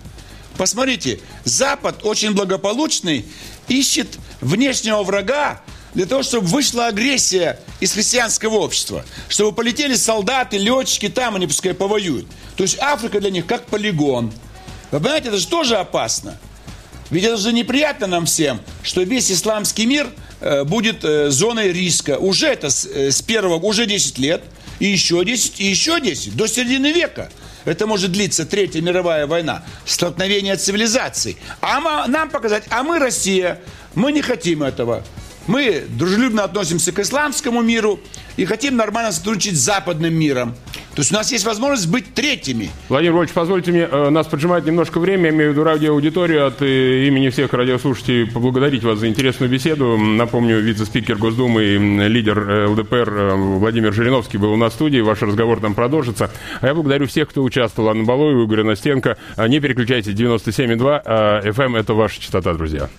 Посмотрите, 0.58 1.20
Запад 1.44 2.02
очень 2.04 2.34
благополучный, 2.34 3.26
ищет 3.68 4.08
внешнего 4.42 5.04
врага, 5.04 5.62
для 5.94 6.06
того, 6.06 6.24
чтобы 6.24 6.48
вышла 6.48 6.88
агрессия 6.88 7.60
из 7.80 7.94
христианского 7.94 8.56
общества. 8.56 9.06
Чтобы 9.30 9.52
полетели 9.54 9.96
солдаты, 9.96 10.58
летчики, 10.58 11.10
там 11.10 11.36
они 11.36 11.48
пускай 11.48 11.74
повоюют. 11.74 12.26
То 12.56 12.64
есть 12.64 12.80
Африка 12.80 13.20
для 13.20 13.30
них 13.30 13.46
как 13.46 13.66
полигон. 13.66 14.34
Вы 14.92 15.00
понимаете, 15.00 15.30
это 15.30 15.38
же 15.38 15.48
тоже 15.48 15.78
опасно. 15.78 16.38
Ведь 17.10 17.24
это 17.24 17.38
же 17.38 17.54
неприятно 17.54 18.08
нам 18.08 18.26
всем, 18.26 18.60
что 18.82 19.04
весь 19.04 19.32
исламский 19.32 19.86
мир 19.86 20.08
э, 20.40 20.64
будет 20.64 21.04
э, 21.04 21.30
зоной 21.30 21.72
риска. 21.72 22.18
Уже 22.18 22.48
это 22.48 22.70
с, 22.70 22.86
э, 22.86 23.12
первого, 23.26 23.56
уже 23.56 23.86
10 23.86 24.18
лет, 24.18 24.42
и 24.80 24.88
еще 24.88 25.24
10, 25.24 25.60
и 25.60 25.66
еще 25.66 26.00
10, 26.00 26.36
до 26.36 26.48
середины 26.48 26.92
века. 26.92 27.32
Это 27.66 27.88
может 27.88 28.12
длиться 28.12 28.46
Третья 28.46 28.82
мировая 28.82 29.28
война, 29.28 29.64
столкновение 29.86 30.56
цивилизаций. 30.56 31.38
А 31.62 32.08
нам 32.08 32.30
показать, 32.30 32.64
а 32.70 32.84
мы 32.84 33.00
Россия, 33.00 33.62
мы 33.96 34.12
не 34.12 34.22
хотим 34.22 34.64
этого. 34.64 35.04
Мы 35.48 35.86
дружелюбно 35.90 36.44
относимся 36.44 36.92
к 36.92 37.00
исламскому 37.00 37.62
миру 37.62 38.00
и 38.38 38.46
хотим 38.46 38.78
нормально 38.78 39.12
сотрудничать 39.12 39.58
с 39.58 39.62
западным 39.62 40.14
миром. 40.14 40.56
То 40.96 41.00
есть 41.00 41.12
у 41.12 41.16
нас 41.16 41.32
есть 41.32 41.46
возможность 41.46 41.90
быть 41.90 42.14
третьими. 42.14 42.70
Владимир 42.88 43.14
Вольевич, 43.14 43.34
позвольте 43.34 43.72
мне, 43.72 43.88
э, 43.90 44.10
нас 44.10 44.28
поджимает 44.28 44.66
немножко 44.66 45.00
время, 45.00 45.26
я 45.26 45.30
имею 45.30 45.50
в 45.50 45.54
виду 45.54 45.64
радиоаудиторию, 45.64 46.46
от 46.46 46.62
э, 46.62 47.08
имени 47.08 47.30
всех 47.30 47.52
радиослушателей 47.54 48.30
поблагодарить 48.30 48.84
вас 48.84 49.00
за 49.00 49.08
интересную 49.08 49.50
беседу. 49.50 49.98
Напомню, 49.98 50.60
вице-спикер 50.60 51.18
Госдумы 51.18 51.64
и 51.64 51.78
лидер 52.08 52.38
э, 52.38 52.68
ЛДПР 52.68 53.34
Владимир 53.36 53.92
Жириновский 53.92 54.38
был 54.38 54.54
у 54.54 54.56
нас 54.56 54.74
в 54.74 54.76
студии, 54.76 55.00
ваш 55.00 55.22
разговор 55.24 55.60
там 55.60 55.74
продолжится. 55.74 56.30
А 56.62 56.68
я 56.68 56.76
благодарю 56.76 57.08
всех, 57.08 57.30
кто 57.30 57.42
участвовал, 57.42 57.90
Анна 57.90 58.04
Балоева, 58.04 58.44
Игорь 58.44 58.64
Настенко. 58.64 59.18
Не 59.48 59.60
переключайтесь, 59.60 60.14
97,2 60.14 61.44
FM– 61.44 61.80
это 61.80 61.96
ваша 61.96 62.22
частота, 62.22 62.54
друзья. 62.54 62.90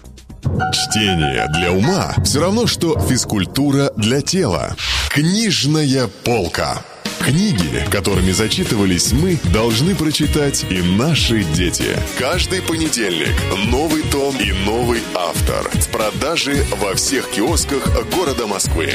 Чтение 0.72 1.46
для 1.54 1.72
ума 1.72 2.12
все 2.24 2.40
равно, 2.40 2.66
что 2.66 2.98
физкультура 2.98 3.92
для 3.96 4.20
тела. 4.20 4.74
Книжная 5.10 6.08
полка. 6.24 6.82
Книги, 7.24 7.82
которыми 7.90 8.32
зачитывались 8.32 9.12
мы, 9.12 9.40
должны 9.50 9.94
прочитать 9.94 10.66
и 10.68 10.82
наши 10.82 11.42
дети. 11.42 11.96
Каждый 12.18 12.60
понедельник 12.60 13.34
новый 13.70 14.02
том 14.02 14.36
и 14.36 14.52
новый 14.52 15.00
автор. 15.14 15.70
В 15.70 15.88
продаже 15.88 16.66
во 16.76 16.94
всех 16.94 17.30
киосках 17.30 17.88
города 18.14 18.46
Москвы. 18.46 18.90